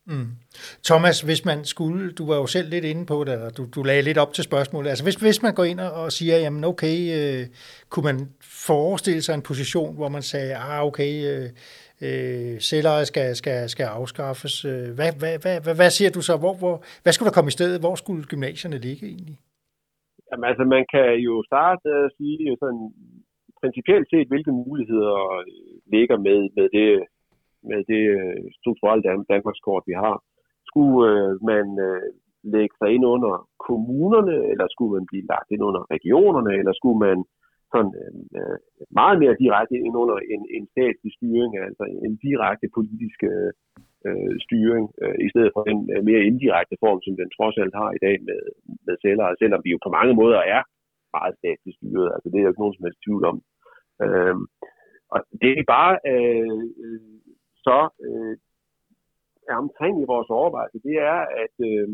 Mm. 0.07 0.31
Thomas, 0.85 1.21
hvis 1.21 1.45
man 1.45 1.65
skulle, 1.65 2.13
du 2.13 2.27
var 2.27 2.37
jo 2.37 2.47
selv 2.47 2.69
lidt 2.71 2.85
inde 2.85 3.07
på 3.07 3.25
det, 3.25 3.33
eller 3.33 3.51
du, 3.51 3.63
du 3.75 3.83
lagde 3.83 4.03
lidt 4.03 4.19
op 4.19 4.33
til 4.33 4.45
spørgsmålet, 4.45 4.89
altså 4.91 5.05
hvis, 5.05 5.15
hvis 5.15 5.43
man 5.43 5.55
går 5.55 5.65
ind 5.65 5.81
og, 5.81 5.93
og 6.03 6.13
siger, 6.13 6.37
jamen 6.39 6.65
okay, 6.65 6.97
øh, 7.17 7.43
kunne 7.91 8.07
man 8.11 8.19
forestille 8.67 9.23
sig 9.23 9.35
en 9.35 9.49
position, 9.51 9.97
hvor 9.97 10.09
man 10.09 10.23
sagde, 10.23 10.57
ah 10.57 10.85
okay, 10.89 11.13
øh, 11.31 11.49
øh, 12.07 12.55
selveje 12.71 13.05
skal, 13.05 13.29
skal, 13.41 13.69
skal 13.69 13.87
afskaffes. 13.99 14.65
Øh, 14.65 14.89
hvad, 14.99 15.11
hvad, 15.21 15.35
hvad, 15.43 15.57
hvad, 15.65 15.75
hvad 15.81 15.91
siger 15.97 16.11
du 16.17 16.21
så? 16.29 16.35
Hvor, 16.43 16.55
hvor, 16.61 16.77
hvad 17.03 17.13
skulle 17.13 17.29
der 17.29 17.39
komme 17.39 17.53
i 17.53 17.59
stedet? 17.59 17.83
Hvor 17.85 17.95
skulle 17.95 18.23
gymnasierne 18.33 18.79
ligge 18.87 19.05
egentlig? 19.13 19.39
Jamen 20.29 20.45
altså, 20.51 20.65
man 20.75 20.85
kan 20.95 21.09
jo 21.29 21.35
starte 21.51 21.89
at 22.03 22.09
sige 22.17 22.57
sådan 22.63 22.85
principielt 23.61 24.07
set, 24.13 24.29
hvilke 24.33 24.53
muligheder 24.63 25.19
ligger 25.95 26.17
med, 26.27 26.39
med 26.57 26.67
det 26.77 26.91
med 27.71 27.81
det 27.93 28.03
øh, 28.19 28.43
strukturelle 28.61 29.05
Danmarkskort, 29.33 29.83
vi 29.91 29.95
har. 30.05 30.17
Skulle 30.71 30.99
øh, 31.13 31.31
man 31.53 31.67
øh, 31.89 32.09
lægge 32.55 32.75
sig 32.81 32.89
ind 32.95 33.05
under 33.15 33.33
kommunerne, 33.67 34.37
eller 34.53 34.67
skulle 34.69 34.93
man 34.97 35.07
blive 35.11 35.29
lagt 35.33 35.49
ind 35.55 35.63
under 35.69 35.83
regionerne, 35.95 36.53
eller 36.61 36.75
skulle 36.81 37.01
man 37.07 37.19
sådan 37.73 37.93
øh, 38.03 38.15
øh 38.39 38.59
meget 39.01 39.17
mere 39.23 39.41
direkte 39.45 39.77
ind 39.87 39.95
under 40.03 40.17
en, 40.35 40.43
en 40.57 40.65
statslig 40.75 41.13
styring, 41.19 41.53
altså 41.69 41.85
en 42.07 42.15
direkte 42.27 42.67
politisk 42.77 43.19
øh, 43.33 43.51
øh, 44.09 44.35
styring, 44.47 44.85
øh, 45.03 45.17
i 45.27 45.29
stedet 45.33 45.51
for 45.55 45.63
en 45.73 45.81
øh, 45.95 46.03
mere 46.09 46.27
indirekte 46.31 46.77
form, 46.85 47.01
som 47.03 47.15
den 47.21 47.31
trods 47.37 47.57
alt 47.63 47.75
har 47.81 47.91
i 47.93 48.03
dag 48.07 48.17
med, 48.29 48.41
med 48.87 48.97
celler, 49.03 49.27
selvom 49.43 49.61
vi 49.65 49.71
jo 49.75 49.79
på 49.83 49.91
mange 49.99 50.15
måder 50.21 50.41
er 50.57 50.63
meget 51.17 51.35
statsligt 51.41 51.77
styret, 51.79 52.09
altså 52.15 52.27
det 52.29 52.39
er 52.39 52.45
jo 52.45 52.53
ikke 52.53 52.63
nogen 52.63 52.77
som 52.77 52.87
helst 52.87 53.05
tvivl 53.05 53.25
om. 53.33 53.39
Øh, 54.05 54.37
og 55.15 55.19
det 55.43 55.53
er 55.59 55.73
bare 55.77 55.95
øh, 56.13 56.63
øh 56.85 57.01
så 57.67 57.79
øh, 58.07 58.35
er 59.51 59.57
omkring 59.65 59.95
i 60.03 60.11
vores 60.13 60.31
overvejelse, 60.41 60.79
det 60.89 60.97
er, 61.13 61.19
at, 61.45 61.55
øh, 61.71 61.89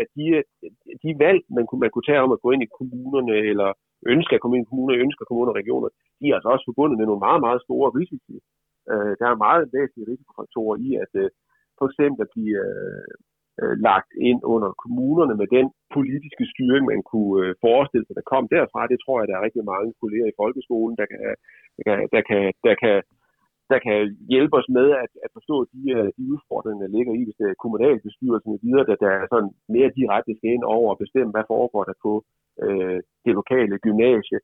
at 0.00 0.08
de, 0.16 0.26
de 1.02 1.10
valg, 1.24 1.40
man 1.56 1.64
kunne, 1.66 1.82
man 1.84 1.92
kunne 1.92 2.08
tage 2.08 2.24
om 2.26 2.32
at 2.36 2.42
gå 2.44 2.48
ind 2.54 2.62
i 2.64 2.74
kommunerne, 2.78 3.34
eller 3.50 3.68
ønske 4.14 4.34
at 4.34 4.40
komme 4.40 4.56
ind 4.56 4.64
i 4.66 4.70
kommuner, 4.70 5.04
ønsker 5.04 5.24
komme 5.24 5.42
under 5.44 5.60
regioner, 5.60 5.88
de 6.18 6.24
er 6.28 6.34
altså 6.34 6.48
også 6.54 6.64
forbundet 6.68 6.96
med 6.98 7.06
nogle 7.06 7.24
meget, 7.26 7.40
meget 7.46 7.60
store 7.66 7.88
risici. 7.98 8.36
Øh, 8.90 9.12
der 9.20 9.26
er 9.28 9.44
meget 9.46 9.62
væsentlige 9.76 10.10
risikofaktorer 10.10 10.76
i, 10.86 10.88
at 11.04 11.12
øh, 11.22 11.28
for 11.78 11.86
eksempel 11.88 12.20
at 12.24 12.32
blive 12.34 12.56
øh, 12.66 13.12
øh, 13.60 13.74
lagt 13.88 14.10
ind 14.28 14.40
under 14.54 14.70
kommunerne 14.82 15.34
med 15.40 15.48
den 15.56 15.66
politiske 15.96 16.44
styring, 16.52 16.82
man 16.92 17.02
kunne 17.10 17.36
øh, 17.42 17.54
forestille 17.66 18.04
sig, 18.06 18.16
der 18.18 18.30
kom 18.32 18.44
derfra. 18.56 18.90
Det 18.92 18.98
tror 19.00 19.16
jeg, 19.18 19.28
der 19.28 19.36
er 19.36 19.46
rigtig 19.46 19.64
mange 19.72 19.90
kolleger 20.00 20.28
i 20.30 20.38
folkeskolen, 20.40 20.94
der 21.00 21.06
kan, 21.12 21.18
der 21.76 21.82
kan, 21.86 21.98
der 22.14 22.22
kan, 22.30 22.42
der 22.66 22.74
kan 22.82 22.96
der 23.72 23.78
kan 23.86 23.96
hjælpe 24.32 24.54
os 24.60 24.68
med 24.78 24.88
at, 25.04 25.12
at 25.24 25.30
forstå 25.36 25.56
de, 25.72 25.80
øh, 25.96 26.08
de 26.16 26.22
udfordringer, 26.32 26.82
der 26.82 26.94
ligger 26.96 27.12
i, 27.18 27.22
hvis 27.24 27.38
det 27.40 27.46
er 27.48 27.62
kommunalbestyrelsen 27.62 28.56
og 28.56 28.60
videre, 28.66 28.86
der, 28.88 28.96
der 29.04 29.10
er 29.20 29.26
sådan 29.32 29.52
mere 29.76 29.96
direkte 29.98 30.32
skal 30.36 30.50
ind 30.56 30.64
over 30.76 30.88
og 30.94 31.00
bestemme, 31.04 31.30
hvad 31.34 31.46
foregår 31.52 31.82
der 31.90 31.96
på 32.06 32.12
øh, 32.64 32.98
det 33.24 33.32
lokale 33.40 33.76
gymnasie. 33.86 34.38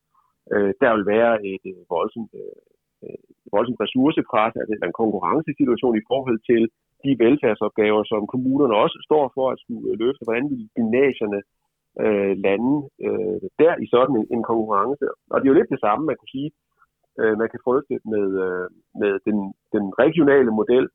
Øh, 0.53 0.71
der 0.83 0.91
vil 0.95 1.07
være 1.15 1.33
et 1.53 1.65
øh, 1.73 1.81
voldsomt, 1.95 2.33
øh, 2.43 2.57
øh 3.05 3.23
voldsomt 3.55 3.83
ressourcepres, 3.85 4.55
altså 4.61 4.73
en 4.89 5.01
konkurrencesituation 5.03 5.95
i 5.99 6.07
forhold 6.11 6.39
til 6.51 6.63
de 7.05 7.13
velfærdsopgaver, 7.25 8.03
som 8.13 8.23
kommunerne 8.33 8.75
også 8.85 8.99
står 9.09 9.25
for 9.37 9.47
at 9.53 9.61
skulle 9.63 9.87
øh, 9.91 9.99
løfte. 10.03 10.27
Hvordan 10.27 10.47
vil 10.51 10.63
gymnasierne 10.79 11.41
øh, 12.05 12.33
lande 12.47 12.75
øh, 13.07 13.41
der 13.63 13.75
i 13.85 13.87
sådan 13.95 14.17
en, 14.21 14.27
en 14.37 14.43
konkurrence? 14.51 15.05
Og 15.31 15.37
det 15.37 15.47
er 15.47 15.53
jo 15.53 15.61
lidt 15.61 15.75
det 15.75 15.85
samme, 15.87 16.03
man 16.07 16.17
kunne 16.19 16.35
sige, 16.37 16.51
øh, 17.21 17.35
man 17.41 17.49
kan 17.53 17.61
frygte 17.67 17.97
med, 18.13 18.27
øh, 18.47 18.67
med 19.01 19.13
den, 19.27 19.39
den 19.75 19.85
regionale 20.03 20.53
model. 20.61 20.87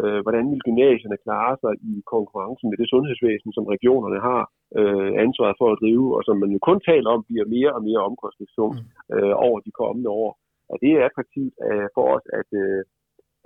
Øh, 0.00 0.20
hvordan 0.24 0.44
vil 0.50 0.66
gymnasierne 0.66 1.18
klare 1.26 1.54
sig 1.62 1.72
i 1.92 1.94
konkurrencen 2.14 2.66
med 2.68 2.78
det 2.80 2.88
sundhedsvæsen, 2.92 3.50
som 3.56 3.66
regionerne 3.74 4.20
har 4.28 4.42
øh, 4.78 5.10
ansvaret 5.24 5.56
for 5.60 5.68
at 5.72 5.80
drive, 5.82 6.08
og 6.16 6.22
som 6.26 6.36
man 6.42 6.50
jo 6.56 6.60
kun 6.68 6.80
taler 6.90 7.08
om, 7.14 7.22
bliver 7.28 7.46
mere 7.56 7.72
og 7.76 7.82
mere 7.88 8.06
omkostningstungt 8.08 8.78
mm. 8.80 9.14
øh, 9.14 9.34
over 9.46 9.58
de 9.66 9.72
kommende 9.80 10.10
år. 10.22 10.30
Og 10.70 10.76
det 10.82 10.90
er 10.92 11.04
attraktivt 11.08 11.54
øh, 11.66 11.88
for 11.94 12.04
os 12.16 12.26
at, 12.40 12.48
øh, 12.62 12.82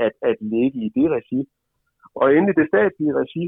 at, 0.07 0.15
at 0.31 0.37
ligge 0.53 0.79
i 0.87 0.89
det 0.97 1.09
regi. 1.17 1.41
Og 2.21 2.27
endelig 2.37 2.57
det 2.61 2.71
statslige 2.73 3.19
regi, 3.23 3.45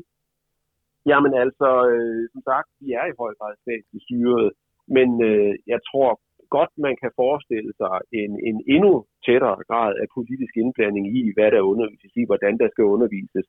jamen 1.11 1.33
altså, 1.45 1.69
øh, 1.93 2.23
som 2.33 2.41
sagt, 2.51 2.69
vi 2.81 2.89
er 3.01 3.07
i 3.09 3.19
høj 3.21 3.33
grad 3.39 3.55
statsligt 3.65 4.05
styret, 4.07 4.49
men 4.97 5.09
øh, 5.31 5.55
jeg 5.73 5.81
tror 5.89 6.09
godt, 6.57 6.73
man 6.87 6.95
kan 7.03 7.11
forestille 7.23 7.73
sig 7.81 7.95
en, 8.21 8.33
en 8.49 8.57
endnu 8.75 8.95
tættere 9.27 9.59
grad 9.71 9.93
af 10.03 10.07
politisk 10.17 10.53
indblanding 10.63 11.07
i, 11.19 11.21
hvad 11.37 11.49
der 11.55 11.69
undervises 11.73 12.13
i, 12.21 12.25
hvordan 12.31 12.55
der 12.63 12.69
skal 12.71 12.85
undervises. 12.95 13.47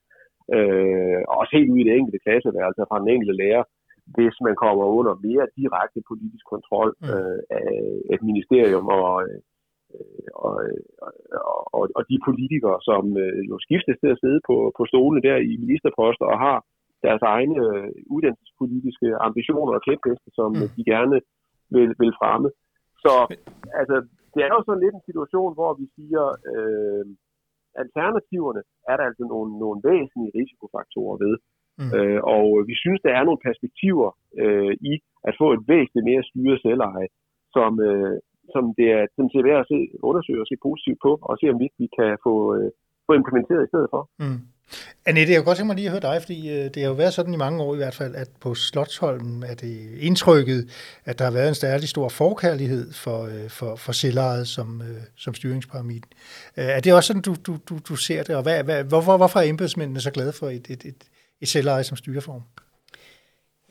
Øh, 0.55 1.21
også 1.39 1.51
helt 1.57 1.71
ud 1.73 1.79
i 1.81 1.87
det 1.87 1.95
enkelte 1.95 2.23
klasseværelse 2.25 2.81
fra 2.89 3.01
den 3.01 3.09
enkelte 3.15 3.39
lærer, 3.41 3.63
hvis 4.15 4.35
man 4.45 4.55
kommer 4.63 4.85
under 4.97 5.13
mere 5.27 5.45
direkte 5.59 5.99
politisk 6.11 6.45
kontrol 6.53 6.89
mm. 7.01 7.09
øh, 7.13 7.39
af 7.59 7.71
et 8.13 8.21
ministerium 8.29 8.87
og, 8.99 9.13
øh, 9.29 9.39
og, 10.45 10.55
og, 11.77 11.83
og 11.97 12.03
de 12.11 12.17
politikere, 12.27 12.77
som 12.89 13.03
øh, 13.23 13.39
jo 13.49 13.55
skiftes 13.65 13.97
til 13.99 14.09
at 14.13 14.21
sidde 14.23 14.39
på, 14.49 14.55
på 14.77 14.83
stolene 14.91 15.21
der 15.27 15.37
i 15.49 15.53
ministerposter 15.63 16.25
og 16.33 16.37
har 16.47 16.57
deres 17.05 17.23
egne 17.35 17.57
øh, 17.67 17.89
uddannelsespolitiske 18.13 19.07
ambitioner 19.27 19.73
og 19.77 19.83
kæpheste, 19.87 20.29
som 20.39 20.49
mm. 20.59 20.69
de 20.75 20.83
gerne 20.93 21.17
vil, 21.75 21.89
vil 22.01 22.13
fremme. 22.19 22.49
Så 23.03 23.13
altså, 23.79 23.95
det 24.33 24.41
er 24.43 24.51
jo 24.57 24.61
sådan 24.63 24.83
lidt 24.83 24.95
en 24.95 25.09
situation, 25.09 25.51
hvor 25.57 25.71
vi 25.81 25.85
siger, 25.97 26.23
øh, 26.53 27.05
alternativerne 27.83 28.61
er 28.91 28.95
der 28.97 29.05
altså 29.09 29.23
nogle, 29.33 29.49
nogle 29.63 29.79
væsentlige 29.89 30.35
risikofaktorer 30.39 31.17
ved. 31.25 31.35
Mm. 31.79 31.91
Øh, 31.97 32.19
og 32.35 32.45
vi 32.69 32.75
synes, 32.83 32.99
der 33.05 33.11
er 33.15 33.23
nogle 33.25 33.45
perspektiver 33.47 34.09
øh, 34.43 34.73
i 34.91 34.93
at 35.27 35.33
få 35.41 35.47
et 35.55 35.63
væsentligt 35.71 36.09
mere 36.09 36.23
styret 36.29 36.59
selveje, 36.65 37.07
som, 37.55 37.71
øh, 37.89 38.17
som 38.53 38.63
det 38.77 38.87
er 38.97 39.03
som 39.15 39.25
til 39.29 39.41
at 39.61 39.67
se, 39.71 39.79
undersøge 40.09 40.43
og 40.43 40.49
se 40.49 40.55
positivt 40.67 40.99
på, 41.05 41.11
og 41.29 41.33
se 41.37 41.45
om 41.53 41.59
vi, 41.63 41.67
vi 41.81 41.87
kan 41.97 42.11
få, 42.25 42.33
øh, 42.55 42.69
få 43.07 43.11
implementeret 43.21 43.63
i 43.63 43.71
stedet 43.71 43.89
for. 43.93 44.01
Mm. 44.23 44.39
Annette, 45.05 45.33
jeg 45.33 45.39
kunne 45.39 45.45
godt 45.45 45.57
tænke 45.57 45.67
mig 45.67 45.75
lige 45.75 45.85
at 45.85 45.91
høre 45.91 46.13
dig, 46.13 46.21
fordi 46.21 46.49
øh, 46.49 46.63
det 46.63 46.75
har 46.75 46.83
jo 46.83 46.93
været 46.93 47.13
sådan 47.13 47.33
i 47.33 47.37
mange 47.37 47.63
år 47.63 47.73
i 47.73 47.77
hvert 47.77 47.95
fald, 47.95 48.15
at 48.15 48.27
på 48.39 48.55
Slottsholmen 48.55 49.43
er 49.43 49.53
det 49.53 49.89
indtrykket, 49.99 50.69
at 51.05 51.19
der 51.19 51.25
har 51.25 51.31
været 51.31 51.49
en 51.49 51.55
særlig 51.55 51.89
stor 51.89 52.09
forkærlighed 52.09 52.93
for, 52.93 53.23
øh, 53.23 53.49
for, 53.49 53.75
for 53.75 53.91
selvejet 53.91 54.47
som, 54.47 54.81
øh, 54.81 55.01
som 55.17 55.33
styringsparameter. 55.35 56.07
Er 56.55 56.79
det 56.79 56.93
også 56.93 57.07
sådan, 57.07 57.21
du, 57.21 57.35
du, 57.45 57.57
du, 57.69 57.79
du 57.89 57.95
ser 57.95 58.23
det, 58.23 58.35
og 58.35 58.43
hvad, 58.43 58.63
hvad, 58.63 58.83
hvorfor, 58.83 59.17
hvorfor 59.17 59.39
er 59.39 59.43
embedsmændene 59.43 60.01
så 60.01 60.11
glade 60.11 60.33
for 60.33 60.49
et, 60.49 60.65
et, 60.69 60.85
et, 60.85 60.95
et 61.41 61.47
selveje 61.47 61.83
som 61.83 61.97
styreform? 61.97 62.41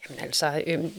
Jamen 0.09 0.25
altså, 0.25 0.63
øhm, 0.67 0.93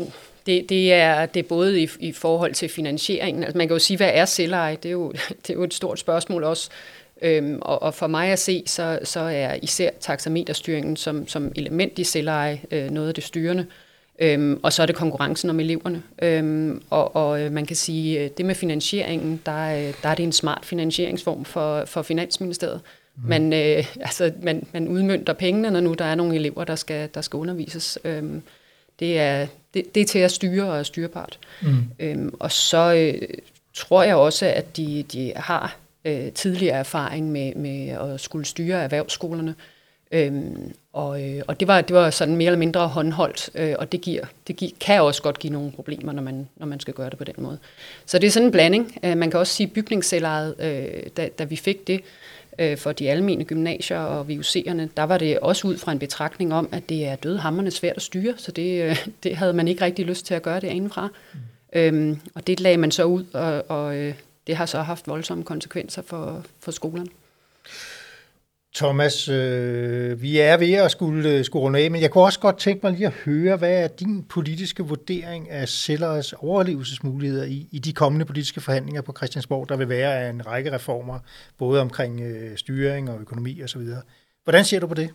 det, 0.45 0.69
det, 0.69 0.93
er, 0.93 1.25
det 1.25 1.39
er 1.39 1.47
både 1.47 1.81
i, 1.81 1.89
i 1.99 2.11
forhold 2.11 2.53
til 2.53 2.69
finansieringen. 2.69 3.43
Altså 3.43 3.57
man 3.57 3.67
kan 3.67 3.75
jo 3.75 3.79
sige, 3.79 3.97
hvad 3.97 4.11
er 4.13 4.25
selveje? 4.25 4.75
Det 4.75 4.89
er 4.89 4.91
jo, 4.91 5.11
det 5.41 5.49
er 5.49 5.53
jo 5.53 5.63
et 5.63 5.73
stort 5.73 5.99
spørgsmål 5.99 6.43
også. 6.43 6.69
Øhm, 7.23 7.59
og, 7.61 7.81
og 7.81 7.93
for 7.93 8.07
mig 8.07 8.31
at 8.31 8.39
se, 8.39 8.63
så, 8.65 8.99
så 9.03 9.19
er 9.19 9.55
især 9.61 9.89
taxameterstyringen 9.99 10.95
som, 10.95 11.27
som 11.27 11.51
element 11.55 11.99
i 11.99 12.03
selveje 12.03 12.61
øh, 12.71 12.89
noget 12.89 13.07
af 13.07 13.13
det 13.13 13.23
styrende. 13.23 13.65
Øhm, 14.19 14.59
og 14.63 14.73
så 14.73 14.81
er 14.81 14.85
det 14.85 14.95
konkurrencen 14.95 15.49
om 15.49 15.59
eleverne. 15.59 16.03
Øhm, 16.21 16.81
og, 16.89 17.15
og 17.15 17.41
øh, 17.41 17.51
man 17.51 17.65
kan 17.65 17.75
sige, 17.75 18.19
øh, 18.19 18.29
det 18.37 18.45
med 18.45 18.55
finansieringen, 18.55 19.41
der, 19.45 19.91
der 20.03 20.09
er 20.09 20.15
det 20.15 20.23
en 20.23 20.31
smart 20.31 20.65
finansieringsform 20.65 21.45
for, 21.45 21.85
for 21.85 22.01
Finansministeriet. 22.01 22.81
Mm. 23.15 23.29
Man, 23.29 23.53
øh, 23.53 23.85
altså, 24.07 24.31
man, 24.41 24.67
man 24.73 24.87
udmyndter 24.87 25.33
pengene, 25.33 25.71
når 25.71 25.79
nu 25.79 25.93
der 25.93 26.05
er 26.05 26.15
nogle 26.15 26.35
elever, 26.35 26.63
der 26.63 26.75
skal, 26.75 27.09
der 27.13 27.21
skal 27.21 27.37
undervises. 27.37 27.99
Øhm, 28.03 28.41
det, 28.99 29.19
er, 29.19 29.47
det, 29.73 29.95
det 29.95 30.01
er 30.01 30.05
til 30.05 30.19
at 30.19 30.31
styre 30.31 30.71
og 30.71 30.85
styrepart. 30.85 31.39
Mm. 31.61 31.77
Øhm, 31.99 32.33
og 32.39 32.51
så 32.51 32.93
øh, 32.93 33.27
tror 33.73 34.03
jeg 34.03 34.15
også, 34.15 34.45
at 34.45 34.77
de, 34.77 35.03
de 35.03 35.33
har 35.35 35.77
øh, 36.05 36.31
tidligere 36.31 36.77
erfaring 36.77 37.31
med, 37.31 37.55
med 37.55 37.87
at 37.87 38.19
skulle 38.19 38.45
styre 38.45 38.83
erhvervsskolerne. 38.83 39.55
Øhm, 40.11 40.73
og 40.93 41.23
øh, 41.23 41.41
og 41.47 41.59
det, 41.59 41.67
var, 41.67 41.81
det 41.81 41.95
var 41.95 42.09
sådan 42.09 42.35
mere 42.35 42.45
eller 42.45 42.59
mindre 42.59 42.87
håndholdt, 42.87 43.49
øh, 43.55 43.75
og 43.79 43.91
det, 43.91 44.01
giver, 44.01 44.25
det 44.47 44.55
giver, 44.55 44.71
kan 44.79 45.01
også 45.01 45.21
godt 45.21 45.39
give 45.39 45.53
nogle 45.53 45.71
problemer, 45.71 46.11
når 46.11 46.23
man, 46.23 46.47
når 46.55 46.65
man 46.65 46.79
skal 46.79 46.93
gøre 46.93 47.09
det 47.09 47.17
på 47.17 47.23
den 47.23 47.33
måde. 47.37 47.57
Så 48.05 48.19
det 48.19 48.27
er 48.27 48.31
sådan 48.31 48.45
en 48.45 48.51
blanding. 48.51 48.97
Øh, 49.05 49.17
man 49.17 49.31
kan 49.31 49.39
også 49.39 49.53
sige 49.53 49.67
bygningsselvejet, 49.67 50.55
øh, 50.59 51.03
da, 51.17 51.29
da 51.39 51.43
vi 51.43 51.55
fik 51.55 51.87
det 51.87 52.01
øh, 52.59 52.77
for 52.77 52.91
de 52.91 53.09
almene 53.09 53.43
gymnasier 53.43 53.99
og 53.99 54.25
VUC'erne, 54.29 54.87
der 54.97 55.03
var 55.03 55.17
det 55.17 55.39
også 55.39 55.67
ud 55.67 55.77
fra 55.77 55.91
en 55.91 55.99
betragtning 55.99 56.53
om, 56.53 56.69
at 56.71 56.89
det 56.89 57.05
er 57.05 57.15
dødhammerne 57.15 57.71
svært 57.71 57.95
at 57.95 58.01
styre, 58.01 58.33
så 58.37 58.51
det, 58.51 58.83
øh, 58.83 59.07
det 59.23 59.35
havde 59.35 59.53
man 59.53 59.67
ikke 59.67 59.85
rigtig 59.85 60.05
lyst 60.05 60.25
til 60.25 60.33
at 60.33 60.41
gøre 60.41 60.59
det 60.59 60.67
indenfra. 60.67 61.09
Mm. 61.33 61.39
Øhm, 61.73 62.19
og 62.35 62.47
det 62.47 62.59
lagde 62.59 62.77
man 62.77 62.91
så 62.91 63.03
ud, 63.03 63.23
og, 63.33 63.63
og 63.69 63.95
øh, 63.95 64.13
det 64.47 64.55
har 64.55 64.65
så 64.65 64.79
haft 64.79 65.07
voldsomme 65.07 65.43
konsekvenser 65.43 66.01
for, 66.01 66.41
for 66.63 66.71
skolerne. 66.71 67.09
Thomas, 68.75 69.29
øh, 69.29 70.11
vi 70.25 70.31
er 70.49 70.55
ved 70.63 70.73
at 70.85 70.91
skulle, 70.95 71.29
øh, 71.33 71.43
skulle 71.43 71.63
runde 71.65 71.79
af, 71.79 71.91
men 71.91 72.01
jeg 72.01 72.11
kunne 72.11 72.23
også 72.29 72.41
godt 72.47 72.57
tænke 72.65 72.81
mig 72.83 72.91
lige 72.93 73.11
at 73.11 73.19
høre, 73.25 73.55
hvad 73.57 73.75
er 73.83 73.89
din 74.01 74.15
politiske 74.35 74.83
vurdering 74.91 75.43
af 75.59 75.65
Sellers 75.67 76.33
overlevelsesmuligheder 76.33 77.45
i, 77.57 77.59
i 77.77 77.79
de 77.87 77.93
kommende 78.01 78.25
politiske 78.25 78.61
forhandlinger 78.65 79.01
på 79.05 79.13
Christiansborg, 79.17 79.69
der 79.69 79.77
vil 79.77 79.89
være 79.89 80.29
en 80.29 80.47
række 80.51 80.69
reformer, 80.77 81.17
både 81.59 81.81
omkring 81.85 82.13
øh, 82.29 82.55
styring 82.63 83.03
og 83.11 83.17
økonomi 83.25 83.53
osv. 83.65 83.83
Hvordan 84.45 84.63
ser 84.69 84.79
du 84.79 84.87
på 84.87 84.99
det? 85.01 85.09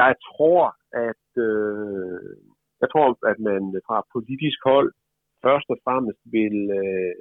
Jeg 0.00 0.12
tror, 0.28 0.62
at 1.08 1.26
øh, 1.48 2.18
jeg 2.82 2.88
tror, 2.92 3.06
at 3.32 3.38
man 3.48 3.62
fra 3.86 3.98
politisk 4.14 4.58
hold 4.70 4.90
først 5.44 5.68
og 5.74 5.78
fremmest 5.84 6.20
vil 6.36 6.56
øh, 6.80 7.14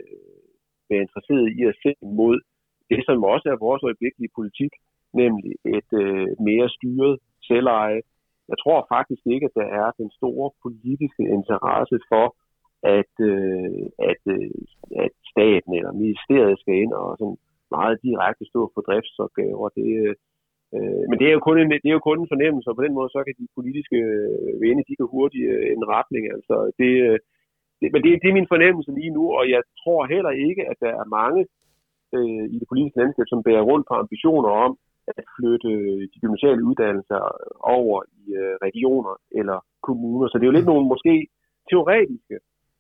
være 0.90 1.06
interesseret 1.06 1.48
i 1.58 1.62
at 1.72 1.76
se 1.84 1.92
mod 2.20 2.38
det, 2.92 3.02
som 3.06 3.24
også 3.34 3.48
er 3.54 3.64
vores 3.68 3.84
øjeblikkelige 3.88 4.36
politik, 4.40 4.74
nemlig 5.22 5.54
et 5.78 5.92
øh, 6.04 6.28
mere 6.50 6.68
styret 6.78 7.14
selveje. 7.50 8.02
Jeg 8.52 8.58
tror 8.64 8.80
faktisk 8.96 9.24
ikke, 9.34 9.46
at 9.50 9.58
der 9.62 9.68
er 9.82 9.88
den 10.02 10.10
store 10.20 10.50
politiske 10.64 11.24
interesse 11.38 11.98
for, 12.12 12.26
at, 13.00 13.14
øh, 13.32 13.86
at, 14.12 14.22
øh, 14.36 14.52
at 15.06 15.14
staten 15.32 15.72
eller 15.80 15.92
ministeriet 16.04 16.60
skal 16.60 16.76
ind 16.84 16.94
og 17.02 17.08
sådan 17.20 17.38
meget 17.78 17.98
direkte 18.08 18.46
stå 18.52 18.62
for 18.74 18.82
driftsopgaver. 18.88 19.70
Det, 19.80 19.90
øh, 20.04 20.16
øh 20.76 21.04
men 21.10 21.16
det 21.20 21.28
er, 21.28 21.34
jo 21.38 21.42
kun 21.48 21.58
en, 21.60 21.72
det 21.84 21.90
er 21.90 21.98
jo 22.00 22.08
kun 22.10 22.20
en 22.22 22.34
fornemmelse, 22.34 22.70
og 22.70 22.76
på 22.76 22.84
den 22.86 22.94
måde 22.98 23.10
så 23.10 23.20
kan 23.24 23.36
de 23.42 23.56
politiske 23.58 24.00
øh, 24.14 24.62
vinde, 24.64 24.88
de 24.90 24.96
kan 24.96 25.08
hurtigt 25.16 25.48
øh, 25.54 25.66
en 25.76 25.84
retning. 25.96 26.24
Altså, 26.36 26.56
det, 26.80 26.92
øh, 27.08 27.20
det, 27.80 27.88
men 27.94 28.02
det, 28.04 28.10
det 28.22 28.28
er 28.30 28.40
min 28.40 28.52
fornemmelse 28.54 28.92
lige 29.00 29.16
nu, 29.18 29.24
og 29.38 29.44
jeg 29.56 29.62
tror 29.82 30.02
heller 30.14 30.34
ikke, 30.48 30.64
at 30.72 30.78
der 30.86 30.94
er 31.02 31.14
mange 31.20 31.42
øh, 32.16 32.46
i 32.54 32.56
det 32.60 32.68
politiske 32.72 33.00
landskab, 33.02 33.28
som 33.30 33.44
bærer 33.48 33.68
rundt 33.70 33.86
på 33.88 33.94
ambitioner 34.02 34.52
om 34.66 34.72
at 35.08 35.24
flytte 35.36 35.72
de 36.12 36.18
gymnasiale 36.24 36.64
uddannelser 36.70 37.22
over 37.78 37.98
i 38.20 38.22
øh, 38.42 38.56
regioner 38.68 39.16
eller 39.40 39.58
kommuner. 39.88 40.28
Så 40.28 40.36
det 40.38 40.44
er 40.44 40.52
jo 40.52 40.58
lidt 40.58 40.72
nogle 40.72 40.88
måske 40.94 41.28
teoretiske 41.70 42.38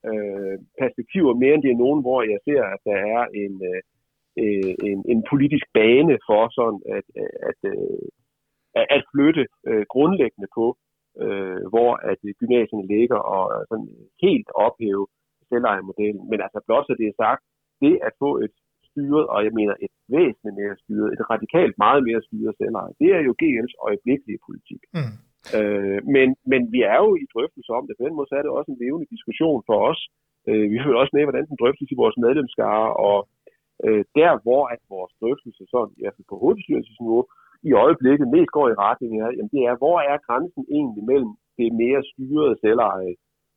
øh, 0.09 0.57
perspektiver, 0.81 1.33
mere 1.33 1.53
end 1.53 1.63
det 1.63 1.71
er 1.71 1.83
nogen, 1.85 2.01
hvor 2.05 2.19
jeg 2.33 2.39
ser, 2.47 2.61
at 2.73 2.81
der 2.89 2.97
er 3.15 3.21
en, 3.43 3.53
øh, 3.71 3.81
en, 4.89 4.99
en 5.13 5.19
politisk 5.31 5.65
bane 5.73 6.15
for 6.27 6.43
sådan 6.57 6.81
at, 6.97 7.07
at, 7.49 7.59
at, 8.79 8.87
at 8.95 9.01
flytte 9.11 9.43
øh, 9.69 9.85
grundlæggende 9.93 10.49
på 10.57 10.65
øh, 11.23 11.61
hvor 11.73 11.91
at 12.11 12.21
gymnasierne 12.39 12.87
ligger 12.95 13.19
og 13.35 13.43
sådan 13.69 13.89
helt 14.25 14.49
ophæve 14.65 15.05
selvejemodellen. 15.49 16.23
Men 16.31 16.39
altså 16.45 16.59
blot 16.67 16.85
så 16.87 16.93
det 16.99 17.07
er 17.07 17.21
sagt, 17.23 17.41
det 17.83 17.93
at 18.07 18.13
få 18.23 18.29
et 18.45 18.55
styret, 18.89 19.25
og 19.33 19.39
jeg 19.45 19.53
mener 19.59 19.75
et 19.85 19.93
væsentligt 20.15 20.57
mere 20.61 20.75
styret, 20.83 21.07
et 21.15 21.23
radikalt 21.33 21.75
meget 21.85 22.01
mere 22.07 22.21
styret 22.27 22.53
selveje, 22.61 22.93
det 23.01 23.09
er 23.17 23.21
jo 23.27 23.33
GL's 23.41 23.75
øjeblikkelige 23.87 24.39
politik. 24.47 24.81
Mm. 24.97 25.15
Øh, 25.57 25.99
men, 26.15 26.27
men 26.51 26.61
vi 26.73 26.79
er 26.93 26.97
jo 27.05 27.11
i 27.23 27.25
drøftelse 27.33 27.71
om 27.77 27.83
det. 27.87 27.95
På 27.97 28.05
den 28.07 28.15
måde 28.15 28.27
så 28.29 28.35
er 28.37 28.43
det 28.43 28.51
også 28.57 28.69
en 28.71 28.81
levende 28.83 29.07
diskussion 29.15 29.61
for 29.69 29.77
os. 29.89 30.01
Øh, 30.49 30.65
vi 30.71 30.77
følger 30.83 31.01
også 31.03 31.15
med, 31.15 31.23
hvordan 31.25 31.47
den 31.49 31.59
drøftes 31.61 31.89
i 31.91 31.99
vores 32.01 32.17
medlemskare, 32.25 32.89
og 33.07 33.17
øh, 33.85 34.03
der 34.19 34.31
hvor 34.45 34.63
at 34.73 34.81
vores 34.95 35.13
drøftelse 35.21 35.63
sådan, 35.73 35.93
i 35.97 36.01
hvert 36.01 36.15
fald 36.15 36.29
på 36.29 36.37
hovedbestyrelsesniveau, 36.41 37.23
i 37.69 37.71
øjeblikket 37.83 38.27
mest 38.35 38.51
går 38.57 38.67
i 38.69 38.79
retning 38.85 39.13
af, 39.25 39.29
jamen 39.35 39.53
det 39.55 39.61
er, 39.69 39.75
hvor 39.81 39.97
er 40.11 40.17
grænsen 40.27 40.63
egentlig 40.77 41.03
mellem 41.11 41.31
det 41.57 41.69
mere 41.83 42.01
styrede 42.11 42.55
selveje, 42.63 43.13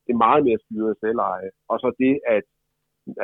det 0.07 0.15
meget 0.25 0.43
mere 0.47 0.61
styrede 0.67 0.97
selveje, 1.05 1.49
og 1.71 1.77
så 1.83 1.89
det, 2.03 2.15
at 2.37 2.45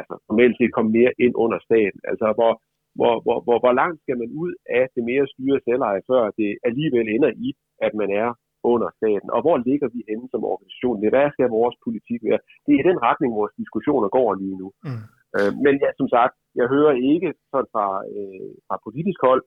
altså, 0.00 0.14
formelt 0.28 0.56
set 0.56 0.72
komme 0.76 0.90
mere 0.98 1.12
ind 1.24 1.34
under 1.44 1.58
staten. 1.68 2.00
Altså, 2.10 2.26
hvor, 2.38 2.52
hvor, 2.98 3.14
hvor, 3.24 3.38
hvor, 3.46 3.58
hvor 3.62 3.74
langt 3.80 3.98
skal 4.04 4.16
man 4.22 4.30
ud 4.42 4.52
af 4.78 4.84
det 4.94 5.02
mere 5.10 5.26
styrede 5.32 5.62
selveje, 5.68 6.00
før 6.10 6.22
det 6.40 6.50
alligevel 6.68 7.06
ender 7.16 7.32
i, 7.46 7.48
at 7.86 7.92
man 8.00 8.10
er 8.22 8.30
under 8.72 8.88
staten, 8.98 9.28
og 9.36 9.40
hvor 9.44 9.56
ligger 9.68 9.88
vi 9.94 10.00
henne 10.08 10.26
som 10.32 10.48
organisation? 10.52 10.96
Hvad 10.98 11.30
skal 11.32 11.56
vores 11.60 11.76
politik 11.86 12.20
være? 12.28 12.40
Det 12.66 12.74
er 12.76 12.84
den 12.90 12.98
retning, 13.08 13.30
vores 13.40 13.54
diskussioner 13.62 14.08
går 14.16 14.28
lige 14.42 14.56
nu. 14.62 14.68
Mm. 14.86 15.04
Øh, 15.36 15.52
men 15.64 15.74
ja, 15.82 15.90
som 16.00 16.08
sagt, 16.16 16.34
jeg 16.60 16.66
hører 16.74 16.94
ikke 17.12 17.28
sådan 17.52 17.70
fra, 17.74 17.86
øh, 18.14 18.50
fra 18.66 18.76
politisk 18.86 19.20
hold, 19.28 19.42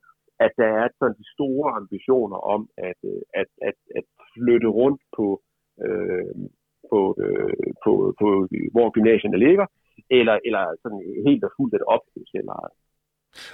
at 0.46 0.52
der 0.62 0.70
er 0.82 0.88
sådan 1.00 1.20
de 1.22 1.28
store 1.36 1.68
ambitioner 1.80 2.40
om 2.56 2.62
at, 2.90 3.00
øh, 3.12 3.22
at, 3.42 3.50
at, 3.68 3.78
at 3.98 4.06
flytte 4.34 4.70
rundt 4.80 5.02
på, 5.18 5.28
øh, 5.86 6.36
på, 6.90 7.00
øh, 7.24 7.70
på, 7.84 7.92
på, 8.20 8.28
hvor 8.76 8.88
gymnasierne 8.96 9.40
ligger, 9.48 9.66
eller, 10.18 10.36
eller 10.48 10.64
sådan 10.82 11.02
helt 11.28 11.44
og 11.48 11.52
fuldt 11.58 11.76
at 11.76 11.88
ophæve 11.94 12.28
selvejet. 12.34 12.74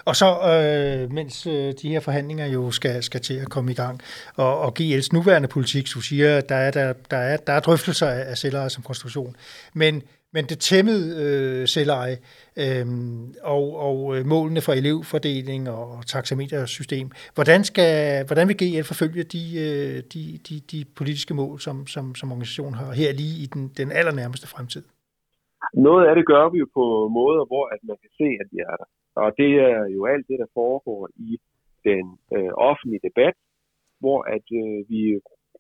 Og 0.10 0.16
så, 0.22 0.30
øh, 0.54 1.12
mens 1.12 1.48
øh, 1.48 1.74
de 1.82 1.90
her 1.94 2.00
forhandlinger 2.00 2.46
jo 2.46 2.72
skal, 2.72 3.04
skal 3.04 3.22
til 3.22 3.38
at 3.44 3.50
komme 3.50 3.72
i 3.72 3.80
gang, 3.84 4.00
og, 4.38 4.60
og 4.60 4.70
GL's 4.80 5.10
nuværende 5.14 5.48
politik, 5.48 5.86
du 5.94 6.02
siger, 6.10 6.42
der 6.42 6.56
er, 6.56 6.72
der, 6.72 6.94
der 7.12 7.18
er, 7.18 7.38
der 7.38 7.54
er 7.54 7.60
drøftelser 7.60 8.08
af 8.08 8.38
selveje 8.38 8.70
som 8.70 8.84
konstruktion, 8.84 9.36
men 9.74 9.94
men 10.36 10.44
det 10.52 10.60
tæmmede 10.70 11.06
øh, 11.24 11.62
selveje 11.76 12.16
øh, 12.64 12.86
og, 13.56 13.66
og 13.88 13.98
øh, 14.14 14.22
målene 14.34 14.62
for 14.66 14.74
elevfordeling 14.82 15.64
og 15.78 15.88
taxametersystem. 16.14 17.08
Hvordan, 17.38 17.60
skal, 17.70 17.92
hvordan 18.28 18.46
vil 18.50 18.60
GL 18.62 18.86
forfølge 18.92 19.24
de, 19.36 19.44
øh, 19.66 19.98
de, 20.14 20.24
de, 20.48 20.56
de 20.72 20.80
politiske 21.00 21.34
mål, 21.42 21.56
som, 21.66 21.78
som, 21.94 22.06
som 22.20 22.32
organisation 22.34 22.74
har 22.80 22.90
her 23.02 23.12
lige 23.22 23.38
i 23.44 23.48
den, 23.54 23.64
den 23.80 23.90
allernærmeste 24.00 24.48
fremtid? 24.54 24.84
Noget 25.88 26.04
af 26.10 26.14
det 26.16 26.26
gør 26.34 26.46
vi 26.54 26.58
jo 26.64 26.68
på 26.80 26.86
måder, 27.20 27.44
hvor 27.52 27.66
at 27.74 27.82
man 27.90 27.98
kan 28.04 28.12
se, 28.20 28.28
at 28.42 28.48
vi 28.52 28.58
er 28.70 28.76
der. 28.82 28.88
Og 29.24 29.30
det 29.42 29.52
er 29.70 29.80
jo 29.96 30.02
alt 30.14 30.26
det, 30.30 30.38
der 30.44 30.50
foregår 30.60 31.02
i 31.30 31.32
den 31.90 32.06
øh, 32.36 32.52
offentlige 32.70 33.06
debat, 33.08 33.36
hvor 34.02 34.20
at 34.36 34.46
øh, 34.62 34.78
vi 34.92 35.02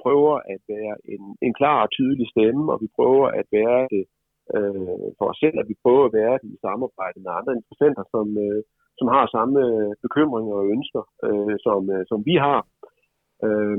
prøver 0.03 0.35
at 0.53 0.61
være 0.73 0.93
en, 1.13 1.23
en 1.45 1.53
klar 1.59 1.79
og 1.85 1.91
tydelig 1.97 2.27
stemme, 2.33 2.63
og 2.73 2.77
vi 2.83 2.87
prøver 2.97 3.27
at 3.39 3.45
være 3.57 3.81
det 3.93 4.05
øh, 4.55 5.07
for 5.17 5.25
os 5.31 5.39
selv, 5.43 5.57
at 5.61 5.69
vi 5.71 5.75
prøver 5.83 6.03
at 6.05 6.15
være 6.19 6.35
i 6.49 6.53
samarbejde 6.65 7.19
med 7.21 7.31
andre 7.39 7.53
interessenter, 7.59 8.03
som, 8.13 8.25
øh, 8.45 8.61
som 8.99 9.07
har 9.15 9.25
samme 9.35 9.57
øh, 9.67 9.91
bekymringer 10.05 10.55
og 10.61 10.69
ønsker, 10.75 11.03
øh, 11.27 11.55
som, 11.65 11.81
øh, 11.95 12.03
som 12.11 12.19
vi 12.29 12.35
har. 12.47 12.61
Øh, 13.47 13.77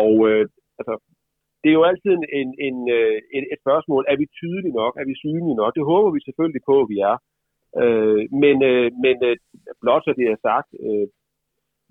og 0.00 0.12
øh, 0.28 0.44
altså, 0.80 0.94
det 1.62 1.68
er 1.70 1.78
jo 1.80 1.88
altid 1.90 2.10
en, 2.18 2.24
en, 2.40 2.50
en, 2.66 2.76
øh, 2.98 3.16
et, 3.36 3.44
et 3.52 3.60
spørgsmål, 3.64 4.02
er 4.12 4.16
vi 4.22 4.26
tydelige 4.40 4.78
nok, 4.82 4.92
er 5.00 5.06
vi 5.10 5.14
synlige 5.24 5.60
nok? 5.60 5.72
Det 5.78 5.90
håber 5.92 6.10
vi 6.16 6.20
selvfølgelig 6.26 6.62
på, 6.70 6.74
at 6.82 6.88
vi 6.92 6.98
er. 7.10 7.16
Øh, 7.82 8.22
men 8.42 8.56
øh, 8.70 8.88
men 9.04 9.16
øh, 9.28 9.36
blot 9.82 10.04
så 10.04 10.12
det 10.18 10.26
er 10.28 10.38
sagt, 10.48 10.70
øh, 10.86 11.06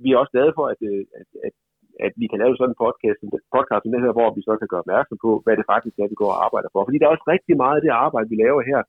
vi 0.03 0.07
er 0.11 0.17
også 0.17 0.33
glade 0.35 0.53
for, 0.57 0.65
at, 0.73 0.79
øh, 0.91 1.03
at, 1.19 1.29
at 1.47 1.55
at 2.05 2.13
vi 2.21 2.25
kan 2.29 2.39
lave 2.41 2.53
sådan 2.55 2.73
en 2.73 2.81
podcast, 2.83 3.19
en 3.19 3.31
podcast 3.55 3.81
som 3.83 3.91
det 3.93 4.03
her, 4.05 4.17
hvor 4.17 4.29
vi 4.37 4.41
så 4.47 4.53
kan 4.57 4.71
gøre 4.71 4.83
opmærksom 4.85 5.17
på, 5.25 5.31
hvad 5.43 5.55
det 5.59 5.69
faktisk 5.73 5.95
er, 5.97 6.11
vi 6.13 6.21
går 6.21 6.31
og 6.33 6.41
arbejder 6.45 6.69
for. 6.71 6.81
Fordi 6.83 6.97
der 6.97 7.05
er 7.05 7.15
også 7.15 7.27
rigtig 7.35 7.55
meget 7.63 7.77
af 7.77 7.83
det 7.85 7.93
arbejde, 8.05 8.31
vi 8.33 8.37
laver 8.45 8.61
her, 8.71 8.81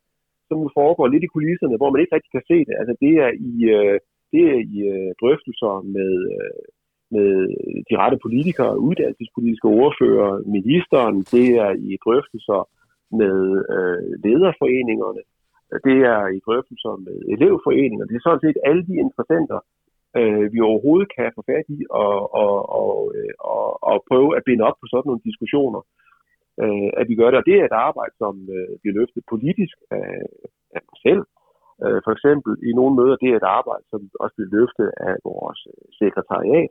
som 0.49 0.59
foregår 0.81 1.07
lidt 1.09 1.27
i 1.27 1.33
kulisserne, 1.35 1.77
hvor 1.79 1.91
man 1.91 2.01
ikke 2.01 2.15
rigtig 2.17 2.33
kan 2.37 2.49
se 2.51 2.59
det. 2.69 2.75
Altså 2.81 2.95
det 3.05 3.13
er 3.25 3.31
i, 3.51 3.53
øh, 3.77 3.97
det 4.33 4.43
er 4.53 4.59
i 4.73 4.77
øh, 4.93 5.11
drøftelser 5.21 5.75
med, 5.97 6.13
øh, 6.37 6.61
med 7.15 7.31
de 7.89 7.95
rette 8.03 8.19
politikere, 8.25 8.81
uddannelsespolitiske 8.87 9.69
ordfører, 9.83 10.31
ministeren, 10.57 11.17
det 11.35 11.47
er 11.65 11.71
i 11.89 11.91
drøftelser 12.05 12.61
med 13.21 13.37
øh, 13.77 14.01
lederforeningerne, 14.25 15.23
det 15.87 15.99
er 16.15 16.21
i 16.37 16.39
drøftelser 16.47 16.95
med 17.07 17.17
elevforeninger. 17.35 18.05
Det 18.07 18.17
er 18.17 18.27
sådan 18.27 18.45
set 18.47 18.59
alle 18.69 18.83
de 18.89 18.95
interessenter, 19.05 19.59
øh, 20.17 20.53
vi 20.53 20.59
overhovedet 20.61 21.09
kan 21.17 21.33
få 21.35 21.43
fat 21.51 21.67
i 21.77 21.79
og, 21.91 22.35
og, 22.43 22.55
og, 22.81 23.13
øh, 23.17 23.35
og, 23.55 23.83
og 23.91 24.05
prøve 24.09 24.37
at 24.37 24.43
binde 24.47 24.65
op 24.69 24.77
på 24.81 24.87
sådan 24.89 25.09
nogle 25.09 25.27
diskussioner, 25.29 25.81
øh, 26.63 26.91
at 27.01 27.09
vi 27.09 27.15
gør 27.15 27.31
det. 27.31 27.39
Og 27.39 27.47
det 27.49 27.57
er 27.59 27.65
et 27.65 27.81
arbejde, 27.89 28.15
som 28.23 28.35
øh, 28.57 28.73
bliver 28.81 28.99
løftet 29.01 29.23
politisk 29.33 29.77
af, 29.91 30.13
af 30.77 30.81
mig 30.89 30.99
selv. 31.07 31.23
Øh, 31.85 32.01
for 32.05 32.13
eksempel 32.17 32.53
i 32.69 32.71
nogle 32.79 32.95
møder, 33.01 33.17
det 33.23 33.29
er 33.31 33.37
et 33.39 33.51
arbejde, 33.59 33.85
som 33.93 34.01
også 34.23 34.35
bliver 34.37 34.55
løftet 34.59 34.89
af 35.09 35.15
vores 35.25 35.61
øh, 35.73 35.85
sekretariat. 36.01 36.71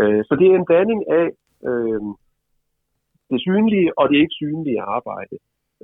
Øh, 0.00 0.20
så 0.28 0.32
det 0.40 0.46
er 0.48 0.56
en 0.56 0.68
blanding 0.70 1.00
af 1.20 1.26
øh, 1.68 2.02
det 3.30 3.40
synlige 3.46 3.88
og 3.98 4.04
det 4.10 4.16
ikke 4.18 4.38
synlige 4.42 4.80
arbejde 4.96 5.36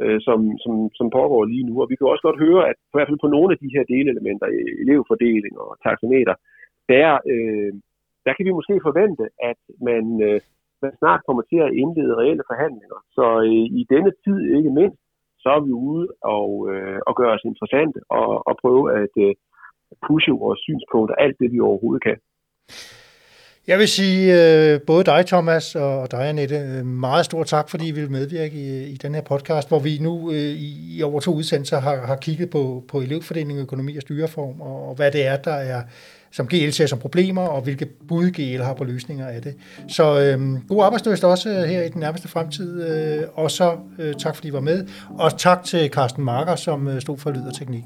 øh, 0.03 0.19
som, 0.27 0.39
som, 0.65 0.75
som 0.99 1.07
pågår 1.19 1.43
lige 1.45 1.67
nu. 1.69 1.75
Og 1.83 1.89
vi 1.91 1.97
kan 1.97 2.13
også 2.13 2.27
godt 2.29 2.43
høre, 2.47 2.63
at 2.71 2.77
i 2.79 2.95
hvert 2.95 3.09
fald 3.09 3.25
på 3.25 3.31
nogle 3.37 3.51
af 3.55 3.59
de 3.63 3.73
her 3.75 3.85
delelementer, 3.95 4.47
elevfordeling 4.83 5.55
og 5.65 5.71
taxameter, 5.87 6.35
der, 6.93 7.11
øh, 7.33 7.73
der 8.27 8.33
kan 8.35 8.47
vi 8.47 8.59
måske 8.59 8.87
forvente, 8.89 9.25
at 9.51 9.61
man, 9.89 10.05
øh, 10.27 10.41
man 10.83 10.93
snart 11.01 11.21
kommer 11.27 11.43
til 11.51 11.61
at 11.67 11.75
indlede 11.83 12.19
reelle 12.21 12.45
forhandlinger. 12.51 12.99
Så 13.17 13.27
øh, 13.49 13.67
i 13.81 13.83
denne 13.95 14.13
tid 14.25 14.39
ikke 14.57 14.73
mindst, 14.81 15.01
så 15.43 15.49
er 15.57 15.61
vi 15.67 15.73
ude 15.89 16.07
og, 16.37 16.51
øh, 16.71 16.99
og 17.09 17.13
gøre 17.21 17.33
os 17.37 17.49
interessante 17.51 17.99
og, 18.19 18.29
og 18.49 18.55
prøve 18.63 18.85
at 19.03 19.15
øh, 19.27 19.35
pushe 20.07 20.33
vores 20.45 20.61
synspunkter, 20.67 21.15
alt 21.25 21.37
det 21.41 21.49
vi 21.53 21.61
overhovedet 21.61 22.03
kan. 22.09 22.19
Jeg 23.67 23.79
vil 23.79 23.89
sige 23.89 24.21
øh, 24.41 24.81
både 24.87 25.05
dig, 25.05 25.27
Thomas, 25.27 25.75
og 25.75 26.11
dig, 26.11 26.29
Annette, 26.29 26.57
øh, 26.57 26.87
meget 26.87 27.25
stor 27.25 27.43
tak, 27.43 27.67
fordi 27.71 27.89
I 27.89 27.97
vil 27.99 28.11
medvirke 28.11 28.57
i, 28.57 28.93
i 28.95 28.97
den 29.05 29.15
her 29.15 29.23
podcast, 29.33 29.69
hvor 29.69 29.79
vi 29.89 29.93
nu 30.01 30.31
øh, 30.31 30.55
i, 30.67 30.71
i 30.97 31.03
over 31.03 31.21
to 31.21 31.33
udsendelser 31.35 31.81
har, 31.81 31.97
har 32.11 32.17
kigget 32.17 32.51
på, 32.51 32.63
på 32.91 32.97
elevfordeling, 32.99 33.59
økonomi 33.61 33.97
og 33.97 34.03
styreform, 34.03 34.61
og, 34.61 34.89
og 34.89 34.95
hvad 34.97 35.11
det 35.13 35.27
er, 35.27 35.37
der 35.37 35.59
er, 35.75 35.83
som 36.33 36.47
GL 36.47 36.71
ser 36.71 36.87
som 36.87 36.99
problemer, 36.99 37.43
og 37.43 37.63
hvilke 37.63 37.87
bud 38.09 38.31
GL 38.31 38.63
har 38.63 38.75
på 38.75 38.85
løsninger 38.85 39.27
af 39.27 39.43
det. 39.43 39.55
Så 39.89 40.21
øhm, 40.21 40.55
øh, 40.55 40.61
god 40.69 40.85
arbejdsløst 40.85 41.25
også 41.25 41.49
her 41.49 41.83
i 41.83 41.89
den 41.89 42.01
nærmeste 42.01 42.29
fremtid, 42.29 42.83
øh, 42.89 43.23
og 43.35 43.51
så 43.51 43.77
øh, 43.99 44.15
tak, 44.15 44.35
fordi 44.35 44.49
I 44.49 44.53
var 44.53 44.61
med, 44.61 44.87
og 45.19 45.39
tak 45.39 45.65
til 45.65 45.91
Carsten 45.91 46.25
Marker, 46.25 46.57
som 46.57 46.89
øh, 46.89 47.01
stod 47.01 47.19
for 47.19 47.31
lyd 47.31 47.43
og 47.43 47.55
teknik. 47.55 47.85